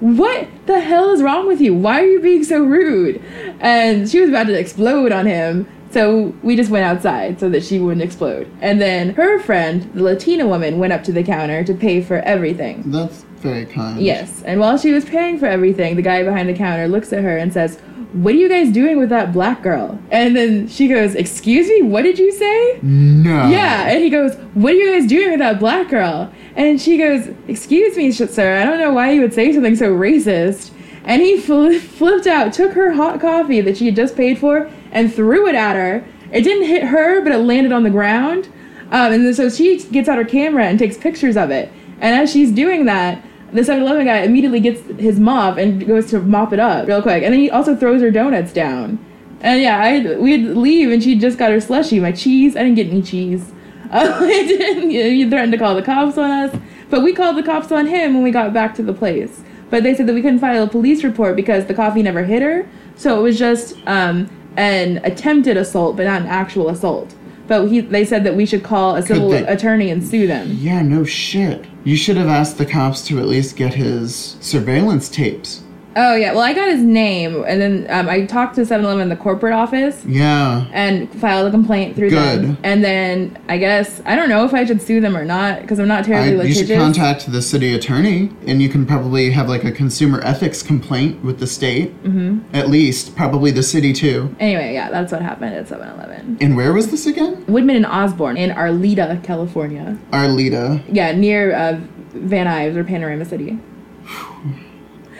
what 0.00 0.48
the 0.66 0.80
hell 0.80 1.10
is 1.10 1.22
wrong 1.22 1.46
with 1.46 1.60
you? 1.60 1.74
Why 1.74 2.00
are 2.00 2.06
you 2.06 2.20
being 2.20 2.44
so 2.44 2.62
rude? 2.62 3.22
And 3.60 4.08
she 4.08 4.20
was 4.20 4.28
about 4.28 4.46
to 4.46 4.58
explode 4.58 5.12
on 5.12 5.26
him. 5.26 5.68
So 5.90 6.34
we 6.42 6.56
just 6.56 6.70
went 6.70 6.84
outside 6.84 7.40
so 7.40 7.48
that 7.48 7.64
she 7.64 7.78
wouldn't 7.78 8.02
explode. 8.02 8.50
And 8.60 8.80
then 8.80 9.14
her 9.14 9.38
friend, 9.38 9.90
the 9.94 10.02
Latina 10.02 10.46
woman, 10.46 10.78
went 10.78 10.92
up 10.92 11.04
to 11.04 11.12
the 11.12 11.22
counter 11.22 11.64
to 11.64 11.74
pay 11.74 12.02
for 12.02 12.16
everything. 12.18 12.82
That's 12.90 13.22
very 13.36 13.64
kind. 13.64 14.00
Yes. 14.00 14.42
And 14.42 14.60
while 14.60 14.76
she 14.76 14.92
was 14.92 15.04
paying 15.04 15.38
for 15.38 15.46
everything, 15.46 15.96
the 15.96 16.02
guy 16.02 16.22
behind 16.22 16.48
the 16.48 16.54
counter 16.54 16.88
looks 16.88 17.12
at 17.12 17.22
her 17.22 17.38
and 17.38 17.52
says, 17.52 17.80
What 18.16 18.34
are 18.34 18.38
you 18.38 18.48
guys 18.48 18.72
doing 18.72 18.98
with 18.98 19.10
that 19.10 19.32
black 19.32 19.62
girl? 19.62 19.98
And 20.10 20.34
then 20.34 20.68
she 20.68 20.88
goes, 20.88 21.14
Excuse 21.14 21.68
me, 21.68 21.82
what 21.82 22.02
did 22.02 22.18
you 22.18 22.32
say? 22.32 22.78
No. 22.82 23.48
Yeah, 23.48 23.88
and 23.88 24.02
he 24.02 24.10
goes, 24.10 24.34
"What 24.54 24.72
are 24.72 24.76
you 24.76 24.92
guys 24.92 25.08
doing 25.08 25.30
with 25.30 25.40
that 25.40 25.58
black 25.58 25.88
girl?" 25.88 26.32
And 26.54 26.80
she 26.80 26.96
goes, 26.96 27.28
"Excuse 27.48 27.96
me, 27.96 28.10
sir. 28.12 28.58
I 28.58 28.64
don't 28.64 28.78
know 28.78 28.92
why 28.92 29.12
you 29.12 29.20
would 29.20 29.34
say 29.34 29.52
something 29.52 29.76
so 29.76 29.94
racist." 29.94 30.70
And 31.04 31.22
he 31.22 31.36
fl- 31.36 31.72
flipped 31.78 32.26
out, 32.26 32.52
took 32.52 32.72
her 32.72 32.92
hot 32.92 33.20
coffee 33.20 33.60
that 33.60 33.76
she 33.76 33.86
had 33.86 33.96
just 33.96 34.16
paid 34.16 34.38
for, 34.38 34.70
and 34.90 35.12
threw 35.12 35.46
it 35.46 35.54
at 35.54 35.76
her. 35.76 36.04
It 36.32 36.42
didn't 36.42 36.66
hit 36.66 36.84
her, 36.84 37.20
but 37.22 37.32
it 37.32 37.38
landed 37.38 37.72
on 37.72 37.82
the 37.84 37.90
ground. 37.90 38.48
Um, 38.90 39.12
and 39.12 39.26
then, 39.26 39.34
so 39.34 39.48
she 39.48 39.78
gets 39.78 40.08
out 40.08 40.18
her 40.18 40.24
camera 40.24 40.64
and 40.64 40.78
takes 40.78 40.96
pictures 40.96 41.36
of 41.36 41.50
it. 41.50 41.72
And 42.00 42.14
as 42.14 42.32
she's 42.32 42.52
doing 42.52 42.84
that, 42.86 43.24
the 43.52 43.60
7-Eleven 43.60 44.06
guy 44.06 44.18
immediately 44.18 44.60
gets 44.60 44.82
his 44.98 45.20
mop 45.20 45.56
and 45.56 45.86
goes 45.86 46.10
to 46.10 46.20
mop 46.20 46.52
it 46.52 46.58
up 46.58 46.86
real 46.86 47.02
quick. 47.02 47.22
And 47.22 47.32
then 47.32 47.40
he 47.40 47.50
also 47.50 47.76
throws 47.76 48.00
her 48.02 48.10
donuts 48.10 48.52
down. 48.52 48.98
And 49.40 49.60
yeah, 49.60 49.78
I 49.78 50.16
we'd 50.16 50.44
leave 50.44 50.90
and 50.90 51.02
she 51.02 51.16
just 51.16 51.38
got 51.38 51.50
her 51.50 51.60
slushy. 51.60 52.00
My 52.00 52.12
cheese, 52.12 52.56
I 52.56 52.60
didn't 52.60 52.76
get 52.76 52.88
any 52.88 53.02
cheese. 53.02 53.52
Uh. 53.88 54.20
You 54.24 55.30
threatened 55.30 55.52
to 55.52 55.58
call 55.58 55.76
the 55.76 55.82
cops 55.82 56.18
on 56.18 56.28
us, 56.28 56.56
but 56.90 57.04
we 57.04 57.12
called 57.12 57.36
the 57.36 57.42
cops 57.44 57.70
on 57.70 57.86
him 57.86 58.14
when 58.14 58.24
we 58.24 58.32
got 58.32 58.52
back 58.52 58.74
to 58.74 58.82
the 58.82 58.92
place. 58.92 59.42
But 59.70 59.84
they 59.84 59.94
said 59.94 60.08
that 60.08 60.12
we 60.12 60.22
couldn't 60.22 60.40
file 60.40 60.64
a 60.64 60.68
police 60.68 61.04
report 61.04 61.36
because 61.36 61.66
the 61.66 61.74
coffee 61.74 62.02
never 62.02 62.24
hit 62.24 62.42
her, 62.42 62.68
so 62.96 63.18
it 63.18 63.22
was 63.22 63.38
just 63.38 63.76
um, 63.86 64.28
an 64.56 64.98
attempted 65.04 65.56
assault, 65.56 65.96
but 65.96 66.04
not 66.04 66.22
an 66.22 66.26
actual 66.26 66.68
assault. 66.68 67.14
But 67.48 67.68
he, 67.68 67.80
they 67.80 68.04
said 68.04 68.24
that 68.24 68.34
we 68.36 68.46
should 68.46 68.62
call 68.62 68.96
a 68.96 69.02
civil 69.02 69.30
they- 69.30 69.46
attorney 69.46 69.90
and 69.90 70.04
sue 70.04 70.26
them. 70.26 70.48
Yeah, 70.52 70.82
no 70.82 71.04
shit. 71.04 71.64
You 71.84 71.96
should 71.96 72.16
have 72.16 72.28
asked 72.28 72.58
the 72.58 72.66
cops 72.66 73.06
to 73.06 73.18
at 73.20 73.26
least 73.26 73.56
get 73.56 73.74
his 73.74 74.36
surveillance 74.40 75.08
tapes. 75.08 75.62
Oh 75.98 76.14
yeah, 76.14 76.32
well 76.32 76.42
I 76.42 76.52
got 76.52 76.68
his 76.68 76.82
name, 76.82 77.42
and 77.46 77.60
then 77.60 77.86
um, 77.88 78.08
I 78.08 78.26
talked 78.26 78.56
to 78.56 78.60
7-Eleven 78.62 79.00
in 79.02 79.08
the 79.08 79.16
corporate 79.16 79.54
office. 79.54 80.04
Yeah. 80.04 80.68
and 80.72 81.10
filed 81.20 81.48
a 81.48 81.50
complaint 81.50 81.96
through 81.96 82.10
them. 82.10 82.54
Good. 82.54 82.58
And 82.64 82.84
then 82.84 83.42
I 83.48 83.56
guess 83.56 84.02
I 84.04 84.14
don't 84.14 84.28
know 84.28 84.44
if 84.44 84.52
I 84.52 84.64
should 84.66 84.82
sue 84.82 85.00
them 85.00 85.16
or 85.16 85.24
not 85.24 85.62
because 85.62 85.78
I'm 85.78 85.88
not 85.88 86.00
I, 86.00 86.06
terribly 86.06 86.30
you 86.32 86.38
litigious. 86.38 86.68
should 86.68 86.76
contact 86.78 87.32
the 87.32 87.40
city 87.40 87.74
attorney, 87.74 88.30
and 88.46 88.60
you 88.60 88.68
can 88.68 88.84
probably 88.86 89.30
have 89.30 89.48
like 89.48 89.64
a 89.64 89.72
consumer 89.72 90.20
ethics 90.22 90.62
complaint 90.62 91.24
with 91.24 91.38
the 91.38 91.46
state. 91.46 91.90
Mm-hmm. 92.04 92.54
At 92.54 92.68
least, 92.68 93.16
probably 93.16 93.50
the 93.50 93.62
city 93.62 93.92
too. 93.92 94.34
anyway, 94.38 94.74
yeah, 94.74 94.90
that's 94.90 95.12
what 95.12 95.22
happened 95.22 95.54
at 95.54 95.66
7-Eleven. 95.66 96.38
And 96.40 96.56
where 96.56 96.72
was 96.74 96.90
this 96.90 97.06
again? 97.06 97.44
Woodman 97.46 97.76
and 97.76 97.86
Osborne 97.86 98.36
in 98.36 98.50
Arleta, 98.50 99.22
California. 99.24 99.98
Arleta. 100.10 100.82
Yeah, 100.92 101.12
near 101.12 101.54
uh, 101.54 101.80
Van 102.12 102.46
Nuys 102.46 102.76
or 102.76 102.84
Panorama 102.84 103.24
City. 103.24 103.58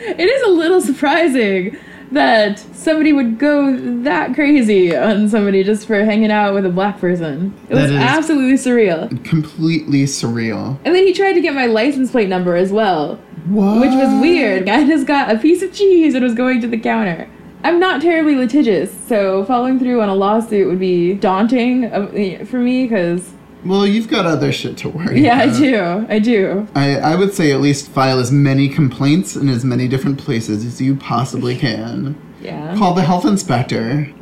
it 0.17 0.21
is 0.21 0.41
a 0.43 0.51
little 0.51 0.81
surprising 0.81 1.77
that 2.11 2.57
somebody 2.73 3.11
would 3.11 3.37
go 3.37 3.75
that 4.03 4.33
crazy 4.33 4.95
on 4.95 5.27
somebody 5.27 5.63
just 5.63 5.85
for 5.85 6.05
hanging 6.05 6.31
out 6.31 6.53
with 6.53 6.65
a 6.65 6.69
black 6.69 6.99
person. 6.99 7.53
It 7.69 7.75
That 7.75 7.81
was 7.83 7.91
absolutely 7.91 8.53
surreal. 8.53 9.23
Completely 9.25 10.03
surreal. 10.03 10.79
And 10.85 10.95
then 10.95 11.05
he 11.05 11.13
tried 11.13 11.33
to 11.33 11.41
get 11.41 11.53
my 11.53 11.65
license 11.65 12.11
plate 12.11 12.29
number 12.29 12.55
as 12.55 12.71
well. 12.71 13.19
What? 13.47 13.81
which 13.81 13.91
was 13.91 14.21
weird. 14.21 14.67
I 14.69 14.85
just 14.85 15.07
got 15.07 15.33
a 15.33 15.39
piece 15.39 15.61
of 15.61 15.73
cheese 15.73 16.13
and 16.13 16.23
was 16.23 16.33
going 16.33 16.61
to 16.61 16.67
the 16.67 16.77
counter. 16.77 17.29
I'm 17.63 17.79
not 17.79 18.01
terribly 18.01 18.35
litigious, 18.35 18.93
so 19.07 19.43
following 19.45 19.79
through 19.79 20.01
on 20.01 20.09
a 20.09 20.15
lawsuit 20.15 20.67
would 20.67 20.79
be 20.79 21.13
daunting 21.13 21.85
uh, 21.85 22.45
for 22.45 22.59
me 22.59 22.83
because, 22.83 23.33
Well, 23.67 23.85
you've 23.85 24.07
got 24.07 24.25
other 24.25 24.51
shit 24.51 24.77
to 24.77 24.89
worry 24.89 25.21
yeah, 25.21 25.39
I 25.39 25.59
do. 25.59 26.05
I 26.09 26.19
do. 26.19 26.67
I, 26.75 26.95
I 26.95 27.15
would 27.15 27.33
say 27.33 27.51
at 27.51 27.59
least 27.61 27.89
file 27.89 28.19
as 28.19 28.31
many 28.31 28.69
complaints 28.69 29.35
in 29.35 29.49
as 29.49 29.63
many 29.65 29.87
different 29.87 30.17
places 30.19 30.65
as 30.65 30.79
you 30.81 30.95
possibly 30.95 31.55
can. 31.65 32.15
Yeah. 32.41 32.75
Call 32.77 32.93
the 32.93 33.01
health 33.03 33.25
inspector. 33.25 34.11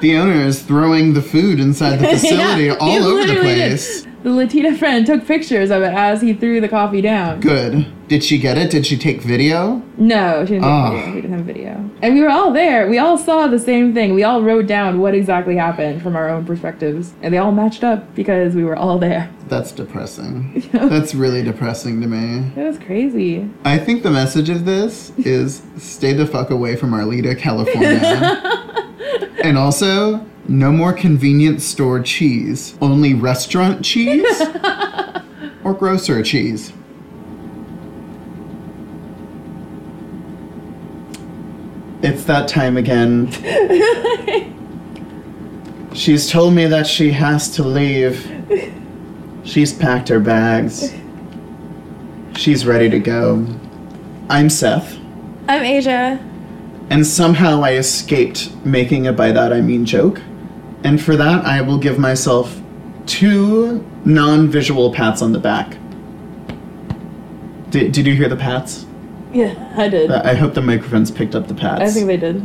The 0.00 0.16
owner 0.16 0.46
is 0.46 0.62
throwing 0.62 1.14
the 1.14 1.22
food 1.22 1.58
inside 1.58 1.96
the 1.96 2.06
facility 2.16 2.66
Yeah, 2.66 2.76
all 2.78 3.02
over 3.02 3.26
the 3.26 3.40
place. 3.40 4.02
did. 4.02 4.12
The 4.22 4.30
Latina 4.30 4.76
friend 4.76 5.06
took 5.06 5.26
pictures 5.26 5.70
of 5.70 5.82
it 5.82 5.92
as 5.94 6.20
he 6.20 6.32
threw 6.34 6.60
the 6.60 6.68
coffee 6.68 7.00
down. 7.00 7.40
Good. 7.40 7.86
Did 8.08 8.24
she 8.24 8.38
get 8.38 8.58
it? 8.58 8.70
Did 8.70 8.84
she 8.84 8.96
take 8.98 9.22
video? 9.22 9.80
No, 9.96 10.44
she 10.44 10.54
didn't 10.54 10.64
Ah. 10.64 10.90
have 10.90 10.98
video. 11.04 11.14
We 11.14 11.20
didn't 11.20 11.36
have 11.36 11.46
video. 11.46 11.90
And 12.02 12.14
we 12.14 12.20
were 12.22 12.28
all 12.30 12.52
there. 12.52 12.88
We 12.88 12.98
all 12.98 13.16
saw 13.16 13.46
the 13.46 13.58
same 13.60 13.94
thing. 13.94 14.14
We 14.14 14.24
all 14.24 14.42
wrote 14.42 14.66
down 14.66 14.98
what 15.00 15.14
exactly 15.14 15.56
happened 15.56 16.02
from 16.02 16.16
our 16.16 16.28
own 16.28 16.44
perspectives. 16.44 17.12
And 17.22 17.32
they 17.32 17.38
all 17.38 17.52
matched 17.52 17.84
up 17.84 18.12
because 18.16 18.54
we 18.56 18.64
were 18.64 18.74
all 18.76 18.98
there. 18.98 19.30
That's 19.48 19.70
depressing. 19.70 20.64
That's 20.72 21.14
really 21.14 21.42
depressing 21.44 22.00
to 22.00 22.08
me. 22.08 22.50
It 22.56 22.64
was 22.66 22.78
crazy. 22.78 23.48
I 23.64 23.78
think 23.78 24.02
the 24.02 24.10
message 24.10 24.48
of 24.50 24.64
this 24.64 25.12
is 25.18 25.62
stay 25.76 26.12
the 26.12 26.26
fuck 26.26 26.50
away 26.50 26.74
from 26.74 26.90
Arleta, 26.90 27.38
California. 27.38 28.00
and 29.44 29.56
also, 29.56 30.26
no 30.48 30.72
more 30.72 30.92
convenience 30.92 31.64
store 31.64 32.00
cheese. 32.00 32.76
Only 32.80 33.14
restaurant 33.14 33.84
cheese 33.84 34.40
or 35.64 35.74
grocer 35.74 36.22
cheese. 36.22 36.72
It's 42.02 42.24
that 42.24 42.48
time 42.48 42.76
again. 42.76 43.30
She's 45.94 46.30
told 46.30 46.54
me 46.54 46.66
that 46.66 46.86
she 46.86 47.10
has 47.10 47.50
to 47.56 47.64
leave. 47.64 48.24
She's 49.42 49.72
packed 49.72 50.08
her 50.08 50.20
bags. 50.20 50.94
She's 52.36 52.64
ready 52.64 52.88
to 52.90 53.00
go. 53.00 53.44
I'm 54.30 54.48
Seth, 54.48 54.96
I'm 55.48 55.64
Asia. 55.64 56.20
and 56.90 57.04
somehow 57.04 57.62
I 57.62 57.72
escaped 57.74 58.54
making 58.64 59.06
a 59.08 59.12
by 59.12 59.32
that 59.32 59.52
I 59.52 59.60
mean 59.60 59.84
joke. 59.84 60.20
And 60.84 61.00
for 61.00 61.16
that, 61.16 61.44
I 61.44 61.60
will 61.60 61.78
give 61.78 61.98
myself 61.98 62.60
two 63.06 63.84
non 64.04 64.48
visual 64.48 64.92
pats 64.92 65.22
on 65.22 65.32
the 65.32 65.38
back. 65.38 65.76
Did, 67.70 67.92
did 67.92 68.06
you 68.06 68.14
hear 68.14 68.28
the 68.28 68.36
pats? 68.36 68.86
Yeah, 69.32 69.74
I 69.76 69.88
did. 69.88 70.10
I 70.10 70.34
hope 70.34 70.54
the 70.54 70.62
microphones 70.62 71.10
picked 71.10 71.34
up 71.34 71.48
the 71.48 71.54
pats. 71.54 71.82
I 71.82 71.90
think 71.90 72.06
they 72.06 72.16
did. 72.16 72.36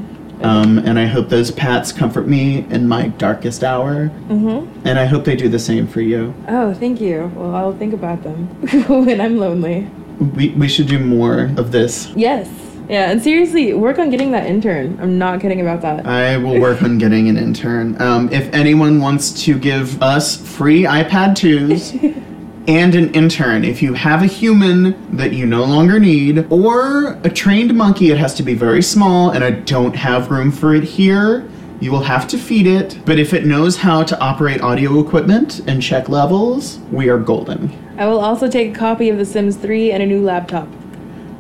Um, 0.43 0.79
and 0.79 0.99
I 0.99 1.05
hope 1.05 1.29
those 1.29 1.51
pats 1.51 1.93
comfort 1.93 2.27
me 2.27 2.65
in 2.69 2.87
my 2.87 3.07
darkest 3.07 3.63
hour. 3.63 4.09
Mm-hmm. 4.27 4.85
And 4.85 4.99
I 4.99 5.05
hope 5.05 5.23
they 5.23 5.37
do 5.37 5.47
the 5.47 5.59
same 5.59 5.87
for 5.87 6.01
you. 6.01 6.33
Oh, 6.49 6.73
thank 6.73 6.99
you. 6.99 7.31
Well, 7.35 7.55
I'll 7.55 7.77
think 7.77 7.93
about 7.93 8.23
them 8.23 8.47
when 9.05 9.21
I'm 9.21 9.37
lonely. 9.37 9.89
We, 10.35 10.49
we 10.49 10.67
should 10.67 10.87
do 10.87 10.99
more 10.99 11.51
of 11.57 11.71
this. 11.71 12.11
Yes. 12.15 12.49
Yeah, 12.93 13.09
and 13.09 13.19
seriously, 13.19 13.73
work 13.73 13.97
on 13.97 14.11
getting 14.11 14.29
that 14.33 14.45
intern. 14.45 14.99
I'm 15.01 15.17
not 15.17 15.41
kidding 15.41 15.61
about 15.61 15.81
that. 15.81 16.05
I 16.05 16.37
will 16.37 16.61
work 16.61 16.83
on 16.83 16.99
getting 16.99 17.27
an 17.27 17.37
intern. 17.37 17.99
Um, 17.99 18.31
if 18.31 18.53
anyone 18.53 19.01
wants 19.01 19.43
to 19.45 19.57
give 19.57 19.99
us 20.03 20.37
free 20.37 20.83
iPad 20.83 21.31
2s 21.31 22.23
and 22.67 22.93
an 22.93 23.11
intern, 23.15 23.63
if 23.63 23.81
you 23.81 23.93
have 23.93 24.21
a 24.21 24.27
human 24.27 25.17
that 25.17 25.33
you 25.33 25.47
no 25.47 25.63
longer 25.63 25.99
need, 25.99 26.45
or 26.51 27.13
a 27.23 27.31
trained 27.31 27.73
monkey, 27.73 28.11
it 28.11 28.19
has 28.19 28.35
to 28.35 28.43
be 28.43 28.53
very 28.53 28.83
small, 28.83 29.31
and 29.31 29.43
I 29.43 29.49
don't 29.49 29.95
have 29.95 30.29
room 30.29 30.51
for 30.51 30.75
it 30.75 30.83
here. 30.83 31.49
You 31.79 31.91
will 31.91 32.03
have 32.03 32.27
to 32.27 32.37
feed 32.37 32.67
it, 32.67 32.99
but 33.05 33.17
if 33.17 33.33
it 33.33 33.43
knows 33.43 33.77
how 33.77 34.03
to 34.03 34.19
operate 34.19 34.61
audio 34.61 34.99
equipment 34.99 35.61
and 35.67 35.81
check 35.81 36.09
levels, 36.09 36.77
we 36.91 37.09
are 37.09 37.17
golden. 37.17 37.73
I 37.97 38.05
will 38.05 38.19
also 38.19 38.47
take 38.47 38.75
a 38.75 38.77
copy 38.77 39.09
of 39.09 39.17
The 39.17 39.25
Sims 39.25 39.55
3 39.55 39.91
and 39.91 40.03
a 40.03 40.05
new 40.05 40.21
laptop. 40.21 40.67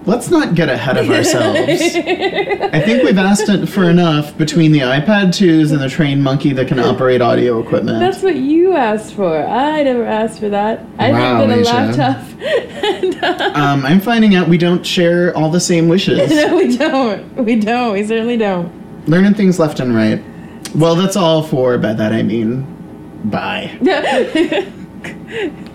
Let's 0.05 0.29
not 0.29 0.53
get 0.53 0.67
ahead 0.67 0.97
of 0.97 1.09
ourselves. 1.09 1.57
I 1.57 2.81
think 2.81 3.03
we've 3.03 3.17
asked 3.17 3.47
it 3.47 3.67
for 3.67 3.89
enough 3.89 4.37
between 4.37 4.73
the 4.73 4.79
iPad 4.79 5.29
2s 5.29 5.71
and 5.71 5.79
the 5.79 5.87
trained 5.87 6.21
monkey 6.21 6.51
that 6.53 6.67
can 6.67 6.77
operate 6.79 7.21
audio 7.21 7.61
equipment. 7.61 7.99
That's 7.99 8.21
what 8.21 8.35
you 8.35 8.75
asked 8.75 9.13
for. 9.13 9.45
I 9.45 9.83
never 9.83 10.03
asked 10.03 10.39
for 10.39 10.49
that. 10.49 10.85
I 10.99 11.11
Wow, 11.11 11.47
think 11.47 11.65
that 11.65 11.97
a 11.97 12.03
laptop. 12.03 12.41
and, 12.43 13.23
uh, 13.23 13.51
um, 13.55 13.85
I'm 13.85 14.01
finding 14.01 14.35
out 14.35 14.49
we 14.49 14.57
don't 14.57 14.85
share 14.85 15.35
all 15.37 15.49
the 15.49 15.61
same 15.61 15.87
wishes. 15.87 16.29
no, 16.35 16.57
we 16.57 16.75
don't. 16.75 17.35
We 17.37 17.55
don't. 17.55 17.93
We 17.93 18.05
certainly 18.05 18.35
don't. 18.37 19.07
Learning 19.07 19.33
things 19.33 19.57
left 19.57 19.79
and 19.79 19.95
right. 19.95 20.21
Well, 20.75 20.95
that's 20.95 21.15
all 21.15 21.43
for 21.43 21.77
by 21.77 21.93
that 21.93 22.11
I 22.11 22.23
mean 22.23 22.67
bye. 23.23 23.77